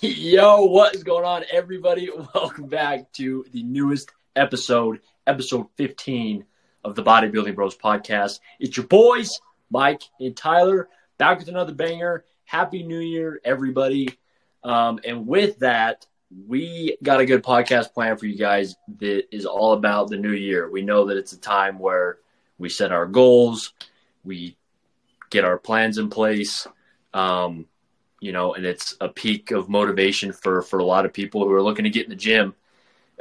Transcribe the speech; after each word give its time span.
Yo, 0.00 0.64
what 0.64 0.94
is 0.94 1.02
going 1.02 1.24
on, 1.24 1.44
everybody? 1.50 2.08
Welcome 2.34 2.68
back 2.68 3.12
to 3.14 3.44
the 3.52 3.62
newest 3.62 4.10
episode, 4.34 5.00
episode 5.26 5.66
15 5.76 6.44
of 6.84 6.94
the 6.94 7.02
Bodybuilding 7.02 7.54
Bros 7.54 7.76
podcast. 7.76 8.40
It's 8.58 8.76
your 8.76 8.86
boys, 8.86 9.40
Mike 9.70 10.02
and 10.20 10.34
Tyler, 10.34 10.88
back 11.18 11.38
with 11.38 11.48
another 11.48 11.74
banger. 11.74 12.24
Happy 12.44 12.82
New 12.82 13.00
Year, 13.00 13.40
everybody. 13.44 14.08
Um, 14.62 15.00
and 15.04 15.26
with 15.26 15.58
that, 15.58 16.06
we 16.46 16.96
got 17.02 17.20
a 17.20 17.26
good 17.26 17.42
podcast 17.42 17.92
plan 17.92 18.16
for 18.16 18.24
you 18.24 18.38
guys 18.38 18.76
that 19.00 19.24
is 19.34 19.44
all 19.44 19.74
about 19.74 20.08
the 20.08 20.16
new 20.16 20.32
year. 20.32 20.70
We 20.70 20.80
know 20.80 21.06
that 21.06 21.18
it's 21.18 21.32
a 21.34 21.40
time 21.40 21.78
where 21.78 22.18
we 22.58 22.70
set 22.70 22.92
our 22.92 23.06
goals, 23.06 23.74
we 24.22 24.56
get 25.28 25.44
our 25.44 25.58
plans 25.58 25.98
in 25.98 26.08
place. 26.08 26.66
Um, 27.12 27.66
you 28.24 28.32
know, 28.32 28.54
and 28.54 28.64
it's 28.64 28.96
a 29.00 29.08
peak 29.08 29.50
of 29.50 29.68
motivation 29.68 30.32
for 30.32 30.62
for 30.62 30.78
a 30.78 30.84
lot 30.84 31.04
of 31.04 31.12
people 31.12 31.44
who 31.44 31.52
are 31.52 31.62
looking 31.62 31.84
to 31.84 31.90
get 31.90 32.04
in 32.04 32.10
the 32.10 32.16
gym. 32.16 32.54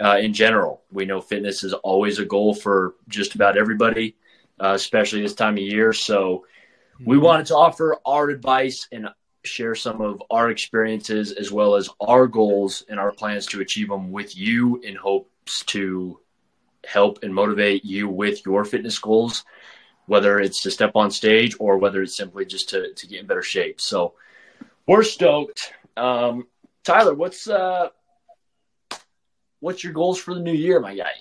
Uh, 0.04 0.18
in 0.18 0.34
general, 0.34 0.82
we 0.92 1.06
know 1.06 1.22
fitness 1.22 1.64
is 1.64 1.74
always 1.74 2.20
a 2.20 2.26
goal 2.26 2.54
for 2.56 2.96
just 3.10 3.36
about 3.36 3.58
everybody, 3.58 4.16
uh, 4.60 4.74
especially 4.74 5.22
this 5.22 5.36
time 5.36 5.54
of 5.56 5.60
year. 5.64 5.94
So, 5.94 6.46
we 7.06 7.18
Mm-hmm. 7.18 7.18
wanted 7.18 7.48
to 7.48 7.56
offer 7.56 7.98
our 8.06 8.30
advice 8.30 8.88
and 8.92 9.10
share 9.44 9.76
some 9.76 10.02
of 10.02 10.24
our 10.32 10.50
experiences 10.50 11.34
as 11.34 11.52
well 11.52 11.76
as 11.76 11.90
our 12.00 12.28
goals 12.28 12.84
and 12.90 13.00
our 13.00 13.12
plans 13.12 13.46
to 13.48 13.62
achieve 13.62 13.90
them 13.90 14.12
with 14.12 14.38
you 14.38 14.78
in 14.84 14.96
hopes 14.96 15.64
to 15.66 16.20
help 16.86 17.24
and 17.24 17.34
motivate 17.34 17.86
you 17.86 18.08
with 18.10 18.46
your 18.46 18.66
fitness 18.66 19.00
goals, 19.00 19.44
whether 20.06 20.40
it's 20.40 20.62
to 20.64 20.72
step 20.72 20.94
on 20.96 21.12
stage 21.12 21.56
or 21.60 21.78
whether 21.78 22.02
it's 22.02 22.18
simply 22.18 22.46
just 22.46 22.70
to, 22.70 22.94
to 22.94 23.08
get 23.08 23.22
in 23.22 23.28
better 23.28 23.42
shape. 23.44 23.82
So 23.82 24.14
we're 24.88 25.04
stoked. 25.04 25.74
Um, 25.96 26.48
Tyler, 26.84 27.14
what's 27.14 27.48
uh, 27.48 27.90
what's 29.60 29.84
your 29.84 29.94
goals 29.94 30.20
for 30.20 30.34
the 30.34 30.42
new 30.42 30.54
year, 30.54 30.80
my 30.80 30.96
guy? 30.96 31.14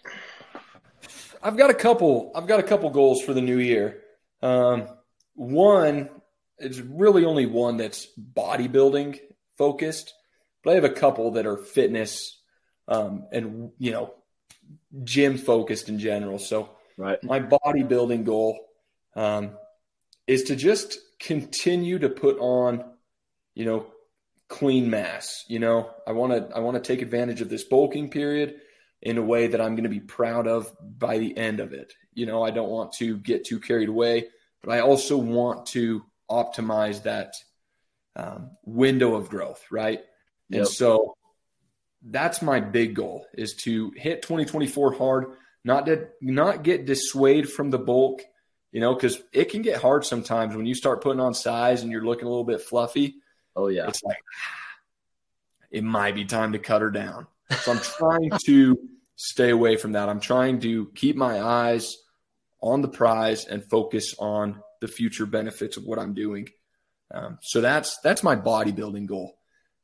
I've 1.43 1.57
got 1.57 1.71
a 1.71 1.75
couple. 1.75 2.33
I've 2.35 2.47
got 2.47 2.61
a 2.61 2.65
couple 2.65 2.91
goals 2.91 3.23
for 3.23 3.35
the 3.35 3.41
new 3.41 3.59
year. 3.59 4.03
Um, 4.43 4.89
one 5.35 6.11
is 6.59 6.81
really 6.81 7.25
only 7.25 7.47
one 7.47 7.77
that's 7.77 8.07
bodybuilding 8.35 9.19
focused, 9.57 10.15
but 10.63 10.73
I 10.73 10.75
have 10.75 10.85
a 10.85 10.91
couple 10.91 11.33
that 11.33 11.47
are 11.47 11.57
fitness 11.57 12.41
um, 12.89 13.27
and 13.33 13.71
you 13.79 13.93
know 13.93 14.15
gym 15.05 15.39
focused 15.39 15.89
in 15.89 15.99
general. 15.99 16.39
So 16.39 16.71
Right. 16.97 17.23
my 17.25 17.41
bodybuilding 17.41 18.25
goal 18.25 18.59
um, 19.17 19.53
is 20.27 20.45
to 20.45 20.57
just 20.57 20.99
continue 21.19 21.99
to 21.99 22.09
put 22.09 22.39
on, 22.39 22.85
you 23.55 23.65
know, 23.65 23.87
clean 24.49 24.91
mass. 24.91 25.45
You 25.49 25.59
know, 25.59 25.91
I 26.07 26.13
want 26.13 26.33
to 26.33 26.57
I 26.57 26.61
want 26.61 26.83
to 26.83 26.87
take 26.87 27.03
advantage 27.03 27.41
of 27.41 27.49
this 27.49 27.65
bulking 27.65 28.11
period 28.11 28.57
in 29.01 29.19
a 29.19 29.23
way 29.23 29.49
that 29.49 29.61
I'm 29.61 29.75
going 29.75 29.85
to 29.85 29.91
be 29.91 30.01
proud 30.01 30.47
of 30.47 30.71
by 30.81 31.19
the 31.19 31.37
end 31.37 31.61
of 31.61 31.73
it. 31.73 31.93
You 32.15 32.27
know, 32.27 32.43
I 32.43 32.51
don't 32.51 32.71
want 32.71 32.93
to 32.95 33.17
get 33.17 33.45
too 33.45 33.59
carried 33.59 33.89
away, 33.89 34.29
but 34.63 34.73
I 34.73 34.81
also 34.81 35.17
want 35.17 35.67
to 35.69 36.05
optimize 36.31 37.03
that 37.03 37.35
um, 38.15 38.51
window 38.65 39.15
of 39.15 39.29
growth, 39.29 39.65
right? 39.71 40.01
Yep. 40.51 40.59
And 40.59 40.69
so 40.69 41.17
that's 42.05 42.43
my 42.43 42.61
big 42.61 42.95
goal 42.95 43.27
is 43.35 43.55
to 43.55 43.93
hit 43.97 44.23
2024 44.23 44.95
hard, 44.95 45.27
not 45.65 45.87
to 45.87 46.09
not 46.21 46.63
get 46.63 46.87
dissuaded 46.87 47.51
from 47.51 47.71
the 47.71 47.79
bulk, 47.79 48.23
you 48.71 48.81
know, 48.81 48.95
because 48.95 49.21
it 49.33 49.51
can 49.51 49.63
get 49.63 49.81
hard 49.81 50.05
sometimes 50.05 50.55
when 50.57 50.67
you 50.67 50.75
start 50.75 51.03
putting 51.03 51.21
on 51.21 51.35
size 51.35 51.83
and 51.83 51.91
you're 51.93 52.05
looking 52.05 52.27
a 52.27 52.31
little 52.31 52.45
bit 52.45 52.61
fluffy. 52.61 53.17
Oh 53.57 53.69
yeah. 53.69 53.89
It's 53.89 54.03
like 54.03 54.19
it 55.71 55.85
might 55.85 56.15
be 56.15 56.25
time 56.25 56.53
to 56.53 56.59
cut 56.59 56.83
her 56.83 56.91
down. 56.91 57.27
So 57.51 57.73
I'm 57.73 57.79
trying 57.79 58.31
to 58.47 58.79
stay 59.17 59.51
away 59.51 59.77
from 59.77 59.93
that. 59.93 60.09
I'm 60.09 60.21
trying 60.21 60.61
to 60.61 60.87
keep 60.95 61.17
my 61.17 61.41
eyes 61.41 61.97
on 62.61 62.83
the 62.83 62.89
prize 62.89 63.47
and 63.47 63.65
focus 63.65 64.15
on 64.19 64.63
the 64.81 64.89
future 64.89 65.27
benefits 65.27 65.77
of 65.77 65.85
what 65.85 65.99
I'm 65.99 66.15
doing. 66.15 66.49
Um, 67.13 67.39
so 67.43 67.61
that's 67.61 67.99
that's 67.99 68.23
my 68.23 68.37
bodybuilding 68.37 69.07
goal. 69.07 69.39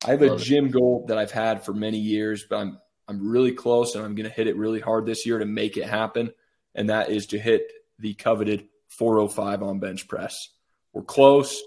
I 0.06 0.12
have 0.12 0.22
a 0.22 0.28
Love 0.28 0.40
it. 0.40 0.44
gym 0.44 0.70
goal 0.70 1.04
that 1.08 1.18
I've 1.18 1.32
had 1.32 1.64
for 1.64 1.74
many 1.74 1.98
years, 1.98 2.44
but 2.48 2.56
I'm 2.56 2.78
I'm 3.08 3.28
really 3.28 3.52
close 3.52 3.94
and 3.94 4.04
I'm 4.04 4.14
going 4.14 4.28
to 4.28 4.34
hit 4.34 4.46
it 4.46 4.56
really 4.56 4.80
hard 4.80 5.06
this 5.06 5.24
year 5.26 5.38
to 5.38 5.46
make 5.46 5.76
it 5.76 5.88
happen. 5.88 6.32
And 6.74 6.90
that 6.90 7.10
is 7.10 7.26
to 7.28 7.38
hit 7.38 7.70
the 7.98 8.14
coveted 8.14 8.68
405 8.88 9.62
on 9.62 9.80
bench 9.80 10.06
press. 10.08 10.50
We're 10.92 11.02
close. 11.02 11.60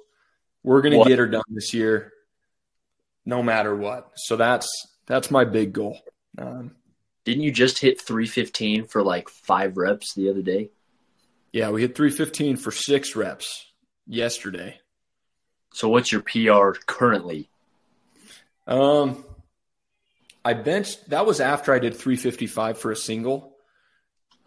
We're 0.64 0.82
going 0.82 1.02
to 1.02 1.10
get 1.10 1.20
her 1.20 1.28
done 1.28 1.44
this 1.50 1.74
year, 1.74 2.12
no 3.26 3.42
matter 3.42 3.76
what. 3.76 4.12
So 4.16 4.36
that's 4.36 4.68
that's 5.08 5.32
my 5.32 5.44
big 5.46 5.74
goal. 5.74 6.00
Um, 6.38 6.76
Didn't 7.26 7.44
you 7.44 7.52
just 7.52 7.80
hit 7.80 8.02
315 8.02 8.86
for 8.86 9.04
like 9.04 9.30
five 9.30 9.78
reps 9.78 10.14
the 10.14 10.30
other 10.30 10.42
day? 10.42 10.70
yeah, 11.52 11.70
we 11.70 11.82
hit 11.82 11.96
315 11.96 12.58
for 12.58 12.72
six 12.72 13.16
reps 13.16 13.66
yesterday. 14.08 14.80
So 15.74 15.90
what's 15.90 16.12
your 16.12 16.22
PR 16.22 16.80
currently? 16.86 17.50
Um, 18.68 19.24
I 20.46 20.54
benched. 20.54 21.10
That 21.10 21.26
was 21.26 21.40
after 21.42 21.74
I 21.74 21.80
did 21.80 21.96
355 21.96 22.78
for 22.78 22.92
a 22.92 22.96
single, 22.96 23.51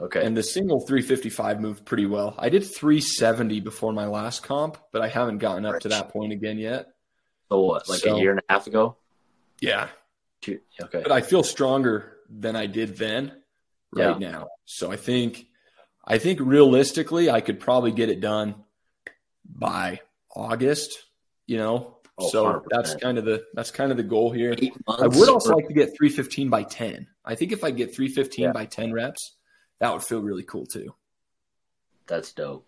Okay. 0.00 0.25
and 0.27 0.37
the 0.37 0.43
single 0.43 0.81
355 0.81 1.60
moved 1.60 1.84
pretty 1.84 2.06
well. 2.06 2.34
I 2.38 2.49
did 2.49 2.62
370 2.65 3.60
before 3.60 3.93
my 3.93 4.06
last 4.06 4.43
comp, 4.43 4.77
but 4.93 5.03
I 5.03 5.09
haven't 5.09 5.38
gotten 5.38 5.65
up 5.65 5.81
to 5.81 5.88
that 5.88 6.09
point 6.10 6.32
again 6.32 6.59
yet. 6.59 6.88
so 7.49 7.60
what? 7.60 7.88
Like 7.88 8.00
so- 8.00 8.16
a 8.16 8.21
year 8.21 8.33
and 8.33 8.41
a 8.41 8.53
half 8.53 8.66
ago? 8.66 8.97
Yeah, 9.60 9.88
Two. 10.43 10.59
Okay. 10.83 11.00
but 11.03 11.12
I 11.12 11.21
feel 11.21 11.43
stronger 11.44 12.16
than 12.28 12.56
I 12.56 12.66
did 12.66 12.97
then 12.97 13.33
right 13.94 14.19
now. 14.19 14.49
So 14.65 14.91
I 14.91 14.97
think 14.97 15.47
I 16.04 16.19
think 16.19 16.41
realistically 16.41 17.31
I 17.31 17.41
could 17.41 17.60
probably 17.60 17.93
get 17.93 18.09
it 18.10 18.21
done 18.21 18.56
by 19.47 20.00
August, 20.34 20.99
you 21.47 21.56
know. 21.59 21.99
Oh, 22.19 22.28
so 22.31 22.44
100%. 22.44 22.62
that's 22.71 22.94
kind 22.97 23.19
of 23.19 23.25
the 23.25 23.44
that's 23.54 23.71
kind 23.71 23.91
of 23.91 23.97
the 23.97 24.03
goal 24.03 24.31
here. 24.33 24.54
I 24.88 25.06
would 25.06 25.28
also 25.28 25.53
or- 25.53 25.56
like 25.56 25.69
to 25.69 25.75
get 25.75 25.97
315 25.97 26.49
by 26.50 26.65
10. 26.65 27.06
I 27.25 27.34
think 27.37 27.53
if 27.53 27.65
I 27.65 27.71
get 27.71 27.94
315 27.94 28.44
Yeah. 28.47 28.53
by 28.53 28.66
10 28.66 28.93
reps, 28.93 29.34
that 29.84 29.93
would 29.93 30.03
feel 30.03 30.22
really 30.22 30.45
cool 30.45 30.65
too. 30.65 30.95
That's 32.06 32.33
dope. 32.33 32.67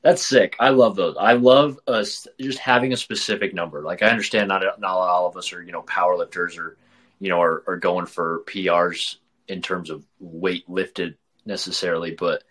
That's 0.00 0.26
sick. 0.26 0.56
I 0.58 0.70
love 0.70 0.96
those. 0.96 1.14
I 1.20 1.34
love 1.34 1.78
us 1.86 2.26
just 2.40 2.58
having 2.58 2.94
a 2.94 2.96
specific 2.96 3.52
number. 3.52 3.82
Like 3.82 4.02
I 4.02 4.08
understand 4.08 4.48
not 4.48 4.62
not 4.80 4.90
all 4.96 5.28
of 5.28 5.36
us 5.36 5.52
are 5.52 5.62
you 5.62 5.72
know 5.72 5.82
power 5.82 6.16
lifters 6.16 6.56
or 6.56 6.78
you 7.20 7.28
know 7.28 7.42
are, 7.42 7.64
are 7.66 7.76
going 7.76 8.06
for 8.06 8.44
PRs 8.46 9.16
in 9.46 9.60
terms 9.60 9.90
of 9.90 10.06
weight 10.20 10.66
lifted 10.70 11.18
necessarily, 11.44 12.12
but 12.12 12.44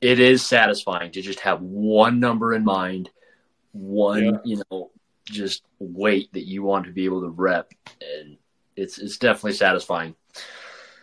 it 0.00 0.18
is 0.18 0.44
satisfying 0.44 1.12
to 1.12 1.22
just 1.22 1.38
have 1.40 1.60
one 1.60 2.18
number 2.18 2.52
in 2.52 2.64
mind, 2.64 3.10
one 3.70 4.24
Yeah. 4.24 4.38
you 4.44 4.62
know 4.72 4.90
just 5.24 5.62
weight 5.78 6.32
that 6.32 6.48
you 6.48 6.64
want 6.64 6.86
to 6.86 6.90
be 6.92 7.04
able 7.04 7.20
to 7.20 7.28
rep, 7.28 7.70
and 8.00 8.38
it's 8.74 8.98
it's 8.98 9.18
definitely 9.18 9.52
satisfying. 9.52 10.16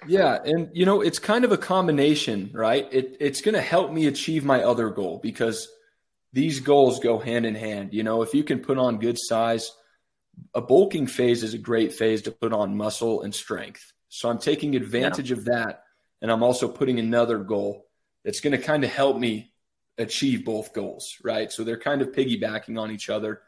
Yeah, 0.05 0.37
and 0.43 0.69
you 0.73 0.85
know, 0.85 1.01
it's 1.01 1.19
kind 1.19 1.45
of 1.45 1.51
a 1.51 1.57
combination, 1.57 2.51
right? 2.53 2.87
It 2.91 3.17
it's 3.19 3.41
going 3.41 3.55
to 3.55 3.61
help 3.61 3.91
me 3.91 4.07
achieve 4.07 4.45
my 4.45 4.63
other 4.63 4.89
goal 4.89 5.19
because 5.21 5.67
these 6.33 6.59
goals 6.59 6.99
go 6.99 7.17
hand 7.17 7.45
in 7.45 7.55
hand. 7.55 7.93
You 7.93 8.03
know, 8.03 8.21
if 8.21 8.33
you 8.33 8.43
can 8.43 8.59
put 8.59 8.77
on 8.77 8.99
good 8.99 9.17
size, 9.19 9.71
a 10.53 10.61
bulking 10.61 11.07
phase 11.07 11.43
is 11.43 11.53
a 11.53 11.57
great 11.57 11.93
phase 11.93 12.21
to 12.23 12.31
put 12.31 12.53
on 12.53 12.77
muscle 12.77 13.21
and 13.21 13.33
strength. 13.33 13.93
So 14.09 14.29
I'm 14.29 14.37
taking 14.37 14.75
advantage 14.75 15.31
of 15.31 15.45
that 15.45 15.83
and 16.21 16.31
I'm 16.31 16.43
also 16.43 16.67
putting 16.67 16.99
another 16.99 17.39
goal 17.39 17.87
that's 18.23 18.39
going 18.39 18.51
to 18.51 18.63
kind 18.63 18.83
of 18.83 18.91
help 18.91 19.17
me 19.17 19.53
achieve 19.97 20.45
both 20.45 20.73
goals, 20.73 21.15
right? 21.23 21.51
So 21.51 21.63
they're 21.63 21.79
kind 21.79 22.01
of 22.01 22.11
piggybacking 22.11 22.79
on 22.79 22.91
each 22.91 23.09
other. 23.09 23.41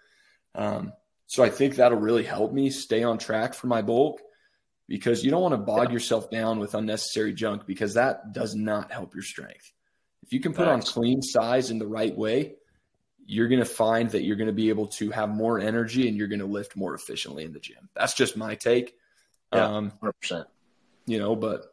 Um, 0.56 0.94
so 1.28 1.44
I 1.44 1.50
think 1.50 1.76
that'll 1.76 2.00
really 2.00 2.24
help 2.24 2.54
me 2.54 2.70
stay 2.70 3.04
on 3.04 3.18
track 3.18 3.54
for 3.54 3.68
my 3.68 3.82
bulk 3.82 4.20
because 4.90 5.24
you 5.24 5.30
don't 5.30 5.42
want 5.44 5.54
to 5.54 5.58
bog 5.58 5.94
yourself 5.94 6.32
down 6.32 6.60
with 6.60 6.74
unnecessary 6.74 7.32
junk 7.32 7.68
because 7.68 7.94
that 7.94 8.34
does 8.34 8.56
not 8.56 8.92
help 8.92 9.14
your 9.14 9.24
strength. 9.24 9.72
If 10.24 10.34
you 10.34 10.40
can 10.40 10.52
put 10.52 10.68
on 10.68 10.82
clean 10.82 11.22
size 11.22 11.70
in 11.70 11.78
the 11.78 11.88
right 11.88 12.16
way, 12.16 12.56
you're 13.26 13.48
going 13.48 13.60
to 13.60 13.66
find 13.66 14.10
that 14.10 14.24
you're 14.24 14.36
going 14.36 14.48
to 14.48 14.54
be 14.54 14.70
able 14.70 14.88
to 14.88 15.12
have 15.12 15.30
more 15.30 15.60
energy 15.60 16.08
and 16.08 16.18
you're 16.18 16.28
going 16.28 16.40
to 16.40 16.48
lift 16.48 16.76
more 16.76 16.96
efficiently 16.96 17.46
in 17.46 17.54
the 17.54 17.60
gym. 17.60 17.88
That's 17.96 18.16
just 18.16 18.36
my 18.36 18.56
take. 18.56 18.96
Yeah. 19.54 19.66
Um, 19.66 19.92
Hundred 20.02 20.14
percent. 20.20 20.48
you 21.06 21.20
know, 21.20 21.36
but 21.36 21.66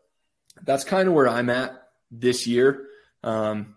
that's 0.62 0.84
kind 0.84 1.08
of 1.08 1.14
where 1.14 1.28
I'm 1.28 1.48
at 1.48 1.88
this 2.10 2.46
year. 2.46 2.86
Um, 3.24 3.76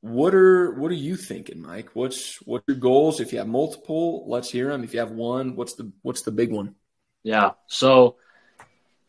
what 0.00 0.34
are 0.36 0.72
what 0.74 0.92
are 0.92 0.94
you 0.94 1.16
thinking, 1.16 1.60
Mike? 1.60 1.90
What's 1.94 2.36
what's 2.46 2.64
your 2.68 2.76
goals? 2.76 3.18
If 3.20 3.32
you 3.32 3.38
have 3.38 3.48
multiple, 3.48 4.24
let's 4.28 4.48
hear 4.48 4.68
them. 4.70 4.84
If 4.84 4.94
you 4.94 5.00
have 5.00 5.10
one, 5.10 5.56
what's 5.56 5.74
the 5.74 5.90
what's 6.02 6.22
the 6.22 6.30
big 6.30 6.52
one? 6.52 6.76
Yeah. 7.24 7.52
So 7.66 8.16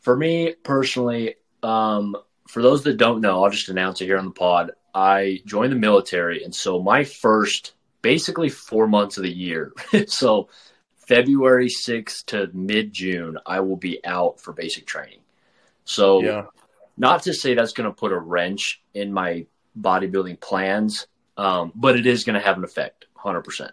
for 0.01 0.15
me 0.15 0.55
personally, 0.63 1.35
um, 1.63 2.15
for 2.47 2.61
those 2.61 2.83
that 2.83 2.97
don't 2.97 3.21
know, 3.21 3.43
I'll 3.43 3.49
just 3.49 3.69
announce 3.69 4.01
it 4.01 4.05
here 4.05 4.17
on 4.17 4.25
the 4.25 4.31
pod. 4.31 4.71
I 4.93 5.41
joined 5.45 5.71
the 5.71 5.77
military, 5.77 6.43
and 6.43 6.53
so 6.53 6.81
my 6.81 7.03
first 7.03 7.73
basically 8.01 8.49
four 8.49 8.87
months 8.87 9.17
of 9.17 9.23
the 9.23 9.31
year. 9.31 9.73
so 10.07 10.49
February 10.95 11.69
6th 11.69 12.25
to 12.27 12.49
mid 12.53 12.93
June, 12.93 13.37
I 13.45 13.59
will 13.61 13.75
be 13.75 14.03
out 14.05 14.39
for 14.39 14.53
basic 14.53 14.85
training. 14.85 15.19
So, 15.85 16.21
Yeah. 16.21 16.45
not 16.97 17.23
to 17.23 17.33
say 17.33 17.53
that's 17.53 17.73
going 17.73 17.89
to 17.89 17.95
put 17.95 18.11
a 18.11 18.19
wrench 18.19 18.81
in 18.93 19.11
my 19.11 19.47
bodybuilding 19.79 20.39
plans, 20.39 21.07
um, 21.37 21.71
but 21.73 21.97
it 21.97 22.05
is 22.05 22.23
going 22.23 22.39
to 22.39 22.45
have 22.45 22.57
an 22.57 22.63
effect, 22.63 23.05
100%. 23.15 23.71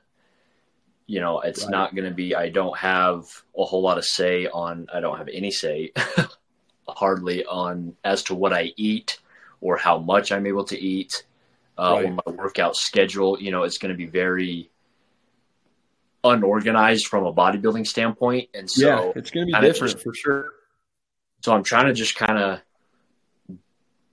You 1.07 1.21
know, 1.21 1.41
it's 1.41 1.63
Right. 1.63 1.71
not 1.71 1.95
going 1.95 2.09
to 2.09 2.15
be, 2.15 2.35
I 2.35 2.49
don't 2.49 2.77
have 2.79 3.25
a 3.57 3.65
whole 3.65 3.83
lot 3.83 3.97
of 3.99 4.05
say 4.05 4.47
on, 4.49 4.89
I 4.93 5.01
don't 5.01 5.17
have 5.19 5.29
any 5.33 5.51
say 5.53 5.93
hardly 6.89 7.45
on 7.47 7.95
as 8.05 8.25
to 8.25 8.35
what 8.35 8.53
I 8.53 8.73
eat 8.77 9.21
or 9.61 9.77
how 9.77 9.99
much 9.99 10.33
I'm 10.33 10.47
able 10.47 10.65
to 10.65 10.79
eat 10.79 11.25
uh, 11.79 11.93
Right. 11.95 12.05
or 12.07 12.13
my 12.13 12.33
workout 12.35 12.75
schedule. 12.77 13.41
You 13.41 13.51
know, 13.53 13.63
it's 13.63 13.79
going 13.79 13.93
to 13.93 13.97
be 13.97 14.07
very 14.07 14.71
unorganized 16.25 17.07
from 17.07 17.25
a 17.25 17.33
bodybuilding 17.33 17.87
standpoint. 17.87 18.49
And 18.55 18.69
so, 18.69 18.87
yeah, 18.87 19.13
it's 19.15 19.31
going 19.31 19.47
to 19.47 19.53
be 19.53 19.61
different 19.67 19.93
just- 19.93 20.03
for 20.05 20.13
sure. 20.15 20.51
so 21.43 21.55
I'm 21.55 21.63
trying 21.63 21.87
to 21.87 21.93
just 21.93 22.17
kind 22.17 22.39
of 22.39 22.61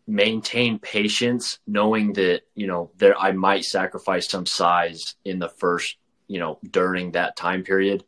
maintain 0.06 0.78
patience, 0.80 1.60
knowing 1.66 2.14
that 2.14 2.42
you 2.56 2.68
know 2.68 2.92
there 2.98 3.18
I 3.18 3.32
might 3.32 3.64
sacrifice 3.64 4.30
some 4.30 4.46
size 4.46 5.16
in 5.26 5.40
the 5.40 5.48
first, 5.50 5.96
you 6.28 6.40
know, 6.40 6.60
during 6.72 7.12
that 7.12 7.36
time 7.36 7.64
period. 7.64 8.04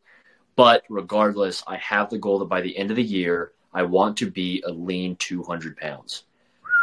But 0.56 0.84
regardless, 0.90 1.64
I 1.68 1.78
have 1.78 2.10
the 2.10 2.18
goal 2.18 2.40
that 2.40 2.46
by 2.46 2.62
the 2.62 2.78
end 2.78 2.90
of 2.92 2.98
the 2.98 3.04
year, 3.04 3.52
I 3.74 3.84
want 3.84 4.18
to 4.18 4.32
be 4.32 4.64
a 4.66 4.72
lean 4.72 5.18
200 5.18 5.76
pounds. 5.76 6.24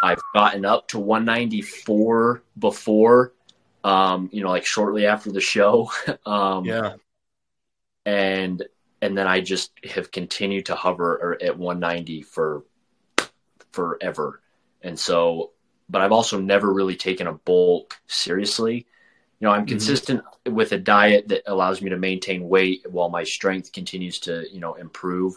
I've 0.02 0.20
gotten 0.34 0.64
up 0.64 0.88
to 0.88 0.98
194 0.98 2.42
before, 2.58 3.32
um, 3.84 4.28
you 4.32 4.42
know, 4.42 4.50
like 4.50 4.66
shortly 4.66 5.06
after 5.06 5.32
the 5.32 5.40
show. 5.40 5.90
um, 6.26 6.64
Yeah. 6.64 6.96
and 8.04 8.62
and 9.00 9.18
then 9.18 9.26
I 9.26 9.40
just 9.40 9.72
have 9.90 10.12
continued 10.12 10.66
to 10.66 10.76
hover 10.76 11.36
at 11.42 11.58
190 11.58 12.22
for 12.22 12.64
forever. 13.72 14.40
And 14.82 14.98
so, 14.98 15.52
but 15.88 16.02
I've 16.02 16.12
also 16.12 16.40
never 16.40 16.72
really 16.72 16.94
taken 16.96 17.26
a 17.26 17.32
bulk 17.32 18.00
seriously. 18.06 18.86
You 19.42 19.48
know, 19.48 19.54
I'm 19.54 19.66
Mhm. 19.66 19.70
consistent 19.70 20.24
with 20.46 20.70
a 20.70 20.78
diet 20.78 21.26
that 21.30 21.42
allows 21.48 21.82
me 21.82 21.90
to 21.90 21.96
maintain 21.96 22.48
weight 22.48 22.86
while 22.88 23.08
my 23.08 23.24
strength 23.24 23.72
continues 23.72 24.20
to, 24.20 24.46
you 24.52 24.60
know, 24.60 24.74
improve. 24.74 25.34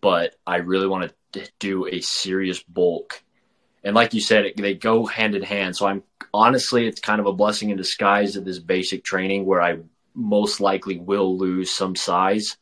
But 0.00 0.36
I 0.46 0.56
really 0.56 0.86
want 0.86 1.12
to 1.34 1.50
do 1.58 1.86
a 1.86 2.00
serious 2.00 2.62
bulk. 2.62 3.22
And 3.84 3.94
like 3.94 4.14
you 4.14 4.22
said, 4.22 4.46
it, 4.46 4.56
they 4.56 4.74
go 4.74 5.06
hand 5.06 5.34
in 5.34 5.42
hand. 5.42 5.76
So 5.76 5.86
I'm 5.86 6.04
honestly, 6.32 6.86
it's 6.86 7.00
kind 7.00 7.20
of 7.20 7.26
a 7.26 7.34
blessing 7.34 7.68
in 7.68 7.76
disguise 7.76 8.36
of 8.36 8.46
this 8.46 8.60
basic 8.60 9.04
training 9.04 9.44
where 9.44 9.60
I 9.60 9.80
most 10.14 10.62
likely 10.62 10.98
will 10.98 11.36
lose 11.36 11.70
some 11.70 11.96
size. 11.96 12.56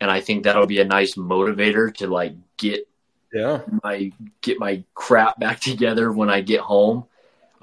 And 0.00 0.10
I 0.10 0.20
think 0.20 0.44
that'll 0.44 0.66
be 0.66 0.80
a 0.80 0.84
nice 0.84 1.14
motivator 1.14 1.94
to 1.96 2.08
like 2.08 2.34
get 2.58 2.86
Yeah. 3.32 3.62
my 3.82 4.12
get 4.42 4.58
my 4.58 4.84
crap 4.94 5.40
back 5.40 5.60
together 5.62 6.12
when 6.12 6.30
I 6.30 6.42
get 6.42 6.60
home. 6.60 7.06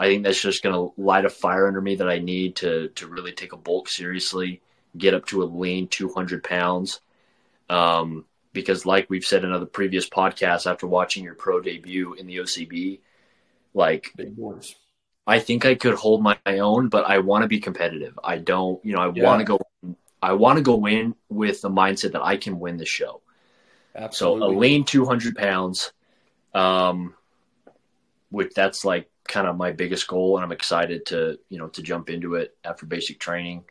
I 0.02 0.08
think 0.08 0.24
that's 0.24 0.42
just 0.42 0.64
going 0.64 0.74
to 0.74 1.00
light 1.00 1.26
a 1.26 1.30
fire 1.30 1.68
under 1.68 1.80
me 1.80 1.96
that 1.98 2.10
I 2.10 2.18
need 2.18 2.56
to 2.58 2.90
to 2.96 3.06
really 3.08 3.34
take 3.34 3.54
a 3.54 3.58
bulk 3.58 3.88
seriously, 3.88 4.60
get 4.98 5.14
up 5.14 5.28
to 5.28 5.44
a 5.44 5.46
lean 5.46 5.88
200 5.90 6.44
pounds. 6.44 7.02
Um, 7.70 8.26
because, 8.52 8.84
like 8.84 9.12
we've 9.12 9.24
said 9.24 9.44
in 9.44 9.52
other 9.52 9.68
previous 9.68 10.10
podcasts, 10.10 10.66
after 10.66 10.88
watching 10.88 11.24
your 11.24 11.36
pro 11.36 11.62
debut 11.62 12.16
in 12.16 12.26
the 12.26 12.40
OCB, 12.40 13.00
like 13.76 14.12
Big 14.18 14.36
boys. 14.36 14.74
I 15.28 15.38
think 15.38 15.66
I 15.68 15.76
could 15.76 15.94
hold 15.94 16.24
my 16.24 16.40
own, 16.48 16.90
but 16.90 17.06
I 17.06 17.20
want 17.20 17.44
to 17.44 17.48
be 17.48 17.60
competitive. 17.60 18.18
I 18.24 18.40
don't, 18.40 18.84
you 18.84 18.94
know, 18.94 19.02
I 19.02 19.08
Yeah. 19.08 19.24
want 19.24 19.40
to 19.42 19.46
go. 19.46 19.60
I 20.20 20.34
want 20.34 20.58
to 20.58 20.64
go 20.64 20.88
in 20.88 21.14
with 21.30 21.62
the 21.62 21.70
mindset 21.70 22.14
that 22.14 22.26
I 22.26 22.38
can 22.38 22.60
win 22.60 22.78
the 22.78 22.88
show. 22.88 23.22
Absolutely. 23.96 24.42
So 24.42 24.48
a 24.48 24.50
lean 24.50 24.84
200 24.84 25.36
pounds, 25.36 25.94
um, 26.56 27.14
which 28.32 28.54
that's 28.56 28.84
like 28.84 29.11
kind 29.32 29.48
of 29.48 29.56
my 29.56 29.72
biggest 29.72 30.08
goal, 30.08 30.36
and 30.36 30.44
I'm 30.44 30.52
excited 30.52 31.06
to 31.08 31.40
you 31.50 31.58
know 31.58 31.68
to 31.70 31.82
jump 31.82 32.10
into 32.10 32.36
it 32.36 32.56
after 32.64 32.86
basic 32.86 33.20
training. 33.20 33.64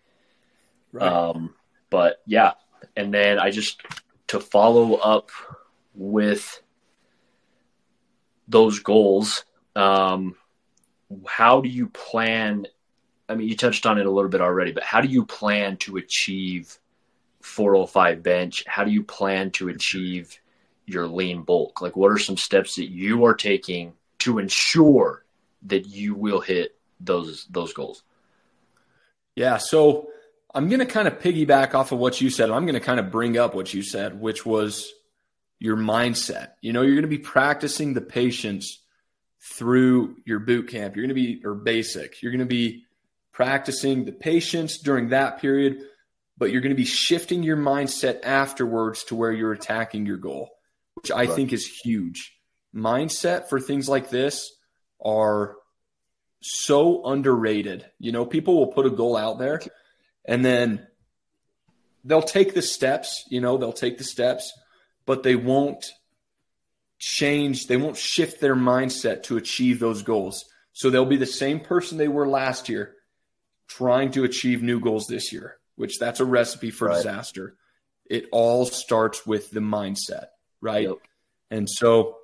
right. 0.91 1.07
Um, 1.07 1.55
but 1.91 2.23
yeah, 2.27 2.53
and 2.97 3.13
then 3.13 3.39
I 3.39 3.51
just 3.51 3.83
to 4.29 4.41
follow 4.41 4.95
up 4.95 5.31
with 5.95 6.63
those 8.49 8.81
goals. 8.81 9.45
Um, 9.77 10.35
how 11.27 11.61
do 11.61 11.69
you 11.69 11.89
plan? 11.89 12.67
I 13.29 13.35
mean, 13.35 13.49
you 13.49 13.57
touched 13.57 13.87
on 13.87 13.99
it 13.99 14.07
a 14.07 14.11
little 14.11 14.31
bit 14.31 14.41
already, 14.41 14.73
but 14.73 14.83
how 14.83 15.01
do 15.01 15.09
you 15.09 15.25
plan 15.25 15.77
to 15.79 15.99
achieve 15.99 16.79
405 17.43 18.23
bench? 18.23 18.65
How 18.67 18.83
do 18.83 18.91
you 18.91 19.05
plan 19.05 19.51
to 19.53 19.69
achieve 19.69 20.41
your 20.87 21.07
lean 21.07 21.43
bulk? 21.43 21.81
Like, 21.81 21.97
what 21.97 22.11
are 22.11 22.19
some 22.19 22.37
steps 22.37 22.75
that 22.77 22.91
you 22.91 23.25
are 23.25 23.35
taking 23.35 23.93
to 24.21 24.39
ensure 24.39 25.25
that 25.63 25.87
you 25.87 26.15
will 26.15 26.41
hit 26.41 26.77
those 27.01 27.47
those 27.51 27.73
goals? 27.73 28.03
Yeah, 29.37 29.59
so 29.59 30.09
I'm 30.55 30.69
going 30.69 30.81
to 30.81 30.87
kind 30.87 31.07
of 31.09 31.19
piggyback 31.21 31.75
off 31.75 31.93
of 31.93 31.99
what 31.99 32.21
you 32.21 32.31
said. 32.31 32.51
I'm 32.51 32.65
going 32.65 32.75
to 32.75 32.81
kind 32.81 33.01
of 33.01 33.11
bring 33.11 33.39
up 33.39 33.55
what 33.55 33.73
you 33.73 33.83
said, 33.83 34.21
which 34.21 34.45
was 34.45 34.93
your 35.59 35.77
mindset. 35.77 36.53
You 36.61 36.73
know, 36.73 36.83
you're 36.83 36.95
going 36.95 37.03
to 37.03 37.09
be 37.09 37.19
practicing 37.19 37.95
the 37.95 38.01
patience 38.01 38.83
through 39.41 40.17
your 40.25 40.41
boot 40.41 40.69
camp. 40.69 40.97
You're 40.97 41.07
going 41.07 41.15
to 41.17 41.23
be, 41.23 41.41
or 41.45 41.55
basic, 41.55 42.23
you're 42.23 42.33
going 42.33 42.41
to 42.41 42.47
be 42.47 42.85
practicing 43.33 44.05
the 44.05 44.13
patience 44.13 44.79
during 44.79 45.11
that 45.11 45.41
period, 45.41 45.85
but 46.37 46.51
you're 46.51 46.61
going 46.61 46.71
to 46.71 46.77
be 46.77 46.85
shifting 46.85 47.43
your 47.43 47.57
mindset 47.57 48.25
afterwards 48.25 49.05
to 49.05 49.15
where 49.15 49.33
you're 49.33 49.53
attacking 49.53 50.05
your 50.05 50.19
goal, 50.19 50.51
which 50.95 51.11
I 51.11 51.25
Right. 51.25 51.31
think 51.31 51.53
is 51.53 51.67
huge. 51.67 52.37
Mindset 52.75 53.49
for 53.49 53.61
things 53.61 53.89
like 53.89 54.11
this 54.11 54.53
are 55.05 55.57
so 56.41 57.05
underrated. 57.05 57.87
You 57.99 58.13
know, 58.13 58.25
people 58.25 58.59
will 58.59 58.73
put 58.73 58.87
a 58.87 58.91
goal 58.91 59.17
out 59.17 59.39
there 59.39 59.61
and 60.25 60.45
then 60.45 60.87
they'll 62.05 62.23
take 62.23 62.55
the 62.55 62.63
steps, 62.63 63.25
you 63.29 63.41
know, 63.41 63.59
they'll 63.59 63.73
take 63.73 63.99
the 63.99 64.05
steps, 64.05 64.53
but 65.07 65.23
they 65.23 65.37
won't 65.37 65.87
change, 66.99 67.67
they 67.67 67.77
won't 67.77 67.97
shift 67.97 68.41
their 68.41 68.57
mindset 68.57 69.25
to 69.25 69.37
achieve 69.37 69.81
those 69.81 70.03
goals. 70.03 70.45
So 70.73 70.89
they'll 70.89 71.05
be 71.05 71.17
the 71.17 71.27
same 71.27 71.61
person 71.61 71.99
they 71.99 72.09
were 72.09 72.29
last 72.29 72.69
year 72.69 72.95
trying 73.69 74.11
to 74.13 74.25
achieve 74.25 74.63
new 74.63 74.81
goals 74.81 75.07
this 75.07 75.33
year, 75.33 75.59
which 75.77 75.99
that's 75.99 76.21
a 76.21 76.25
recipe 76.25 76.71
for 76.71 76.89
Right. 76.89 76.97
disaster. 76.97 77.57
It 78.07 78.27
all 78.33 78.67
starts 78.67 79.27
with 79.27 79.51
the 79.51 79.61
mindset, 79.61 80.27
right? 80.61 80.89
Yep. 80.89 80.99
And 81.51 81.69
so 81.69 82.17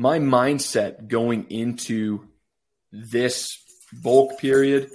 my 0.00 0.18
mindset 0.18 1.08
going 1.08 1.44
into 1.50 2.26
this 2.90 3.62
bulk 4.02 4.38
period 4.38 4.90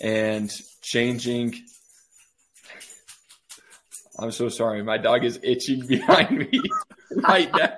and 0.00 0.50
changing. 0.82 1.54
I'm 4.18 4.32
so 4.32 4.48
sorry. 4.48 4.82
My 4.82 4.98
dog 4.98 5.24
is 5.24 5.38
itching 5.44 5.86
behind 5.86 6.38
me 6.38 6.60
right 7.14 7.48
now. 7.54 7.76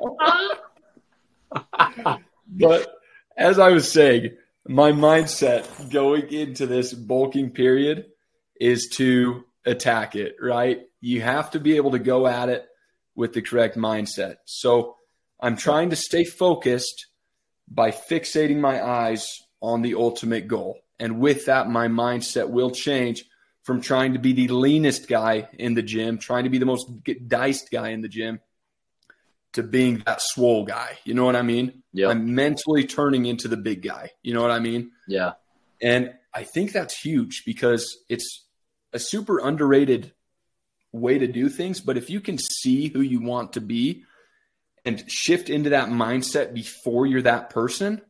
but 2.48 2.88
as 3.36 3.58
I 3.58 3.68
was 3.68 3.92
saying, 3.92 4.30
my 4.66 4.90
mindset 4.92 5.92
going 5.92 6.32
into 6.32 6.66
this 6.66 6.94
bulking 6.94 7.50
period 7.50 8.06
is 8.58 8.88
to 8.94 9.44
attack 9.66 10.16
it, 10.16 10.36
right? 10.40 10.80
You 11.02 11.20
have 11.20 11.50
to 11.50 11.60
be 11.60 11.76
able 11.76 11.90
to 11.90 11.98
go 11.98 12.26
at 12.26 12.48
it 12.48 12.66
with 13.14 13.34
the 13.34 13.42
correct 13.42 13.76
mindset. 13.76 14.36
So 14.46 14.96
I'm 15.40 15.56
trying 15.56 15.90
to 15.90 15.96
stay 15.96 16.24
focused 16.24 17.06
by 17.68 17.90
fixating 17.90 18.58
my 18.58 18.84
eyes 18.84 19.26
on 19.62 19.82
the 19.82 19.94
ultimate 19.94 20.48
goal. 20.48 20.78
And 20.98 21.18
with 21.18 21.46
that, 21.46 21.68
my 21.68 21.88
mindset 21.88 22.50
will 22.50 22.70
change 22.70 23.24
from 23.62 23.80
trying 23.80 24.14
to 24.14 24.18
be 24.18 24.32
the 24.32 24.48
leanest 24.48 25.08
guy 25.08 25.48
in 25.58 25.74
the 25.74 25.82
gym, 25.82 26.18
trying 26.18 26.44
to 26.44 26.50
be 26.50 26.58
the 26.58 26.66
most 26.66 26.90
diced 27.26 27.70
guy 27.70 27.90
in 27.90 28.00
the 28.00 28.08
gym, 28.08 28.40
to 29.52 29.62
being 29.62 30.02
that 30.06 30.20
swole 30.20 30.64
guy. 30.64 30.98
You 31.04 31.14
know 31.14 31.24
what 31.24 31.36
I 31.36 31.42
mean? 31.42 31.82
Yeah, 31.92 32.08
I'm 32.08 32.34
mentally 32.34 32.84
turning 32.84 33.26
into 33.26 33.48
the 33.48 33.56
big 33.56 33.82
guy. 33.82 34.10
You 34.22 34.34
know 34.34 34.42
what 34.42 34.50
I 34.50 34.58
mean? 34.58 34.92
yeah, 35.08 35.32
And 35.80 36.14
I 36.32 36.44
think 36.44 36.72
that's 36.72 36.98
huge 36.98 37.42
because 37.44 37.98
it's 38.08 38.46
a 38.92 38.98
super 38.98 39.38
underrated 39.38 40.12
way 40.92 41.18
to 41.18 41.26
do 41.26 41.48
things. 41.48 41.80
But 41.80 41.96
if 41.96 42.10
you 42.10 42.20
can 42.20 42.38
see 42.38 42.88
who 42.88 43.00
you 43.00 43.20
want 43.20 43.54
to 43.54 43.60
be 43.60 44.04
and 44.84 45.10
shift 45.10 45.50
into 45.50 45.70
that 45.70 45.88
mindset 45.88 46.54
before 46.54 47.06
you're 47.06 47.22
that 47.22 47.50
person, 47.50 48.00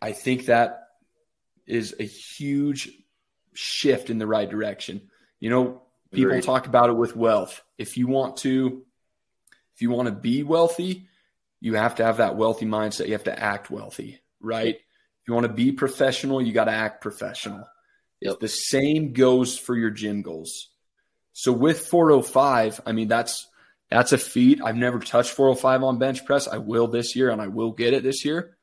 I 0.00 0.12
think 0.12 0.46
that 0.46 0.88
is 1.66 1.94
a 1.98 2.04
huge 2.04 2.90
shift 3.54 4.10
in 4.10 4.18
the 4.18 4.26
right 4.26 4.48
direction. 4.48 5.02
You 5.40 5.50
know, 5.50 5.82
people 6.12 6.30
Agreed. 6.30 6.44
talk 6.44 6.66
about 6.66 6.90
it 6.90 6.94
with 6.96 7.16
wealth. 7.16 7.62
If 7.76 7.96
you 7.96 8.06
want 8.06 8.38
to 8.38 8.84
if 9.74 9.82
you 9.82 9.90
want 9.90 10.06
to 10.06 10.12
be 10.12 10.42
wealthy, 10.42 11.08
you 11.60 11.74
have 11.74 11.96
to 11.96 12.04
have 12.04 12.16
that 12.16 12.36
wealthy 12.36 12.66
mindset. 12.66 13.06
You 13.06 13.12
have 13.12 13.24
to 13.24 13.38
act 13.38 13.70
wealthy, 13.70 14.20
right? 14.40 14.74
If 14.74 15.28
you 15.28 15.34
want 15.34 15.46
to 15.46 15.52
be 15.52 15.70
professional, 15.72 16.42
you 16.42 16.52
got 16.52 16.64
to 16.64 16.72
act 16.72 17.00
professional. 17.00 17.64
Yep. 18.20 18.40
The 18.40 18.48
same 18.48 19.12
goes 19.12 19.56
for 19.56 19.76
your 19.76 19.90
gym 19.90 20.22
goals. 20.22 20.70
So 21.32 21.52
with 21.52 21.86
405, 21.86 22.80
I 22.86 22.92
mean 22.92 23.08
that's 23.08 23.46
that's 23.90 24.12
a 24.12 24.18
feat. 24.18 24.60
I've 24.62 24.76
never 24.76 24.98
touched 24.98 25.30
405 25.30 25.82
on 25.82 25.98
bench 25.98 26.24
press. 26.24 26.46
I 26.46 26.58
will 26.58 26.86
this 26.86 27.16
year 27.16 27.30
and 27.30 27.40
I 27.40 27.48
will 27.48 27.72
get 27.72 27.94
it 27.94 28.02
this 28.02 28.24
year. 28.24 28.56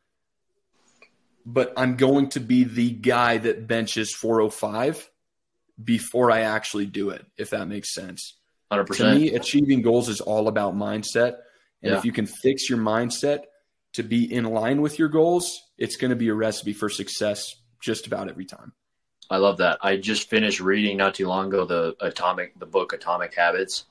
But 1.45 1.73
I'm 1.77 1.95
going 1.95 2.29
to 2.29 2.39
be 2.39 2.63
the 2.63 2.89
guy 2.91 3.37
that 3.37 3.67
benches 3.67 4.13
405 4.13 5.09
before 5.83 6.31
I 6.31 6.41
actually 6.41 6.85
do 6.85 7.09
it, 7.09 7.25
if 7.37 7.51
that 7.51 7.67
makes 7.67 7.93
sense. 7.93 8.37
100%. 8.71 8.97
To 8.97 9.15
me, 9.15 9.35
achieving 9.35 9.81
goals 9.81 10.09
is 10.09 10.21
all 10.21 10.47
about 10.47 10.75
mindset. 10.75 11.37
And 11.83 11.91
Yeah. 11.91 11.97
if 11.97 12.05
you 12.05 12.11
can 12.11 12.25
fix 12.25 12.69
your 12.69 12.79
mindset 12.79 13.43
to 13.93 14.03
be 14.03 14.31
in 14.31 14.45
line 14.45 14.81
with 14.81 14.97
your 14.97 15.09
goals, 15.09 15.61
it's 15.77 15.97
going 15.97 16.09
to 16.09 16.15
be 16.15 16.29
a 16.29 16.33
recipe 16.33 16.73
for 16.73 16.89
success 16.89 17.55
just 17.79 18.07
about 18.07 18.29
every 18.29 18.45
time. 18.45 18.73
I 19.29 19.37
love 19.37 19.57
that. 19.57 19.79
I 19.81 19.97
just 19.97 20.29
finished 20.29 20.59
reading 20.59 20.97
not 20.97 21.15
too 21.15 21.27
long 21.27 21.47
ago 21.47 21.65
the 21.65 21.95
atomic 21.99 22.57
the 22.59 22.65
book 22.65 22.93
Atomic 22.93 23.33
Habits, 23.35 23.85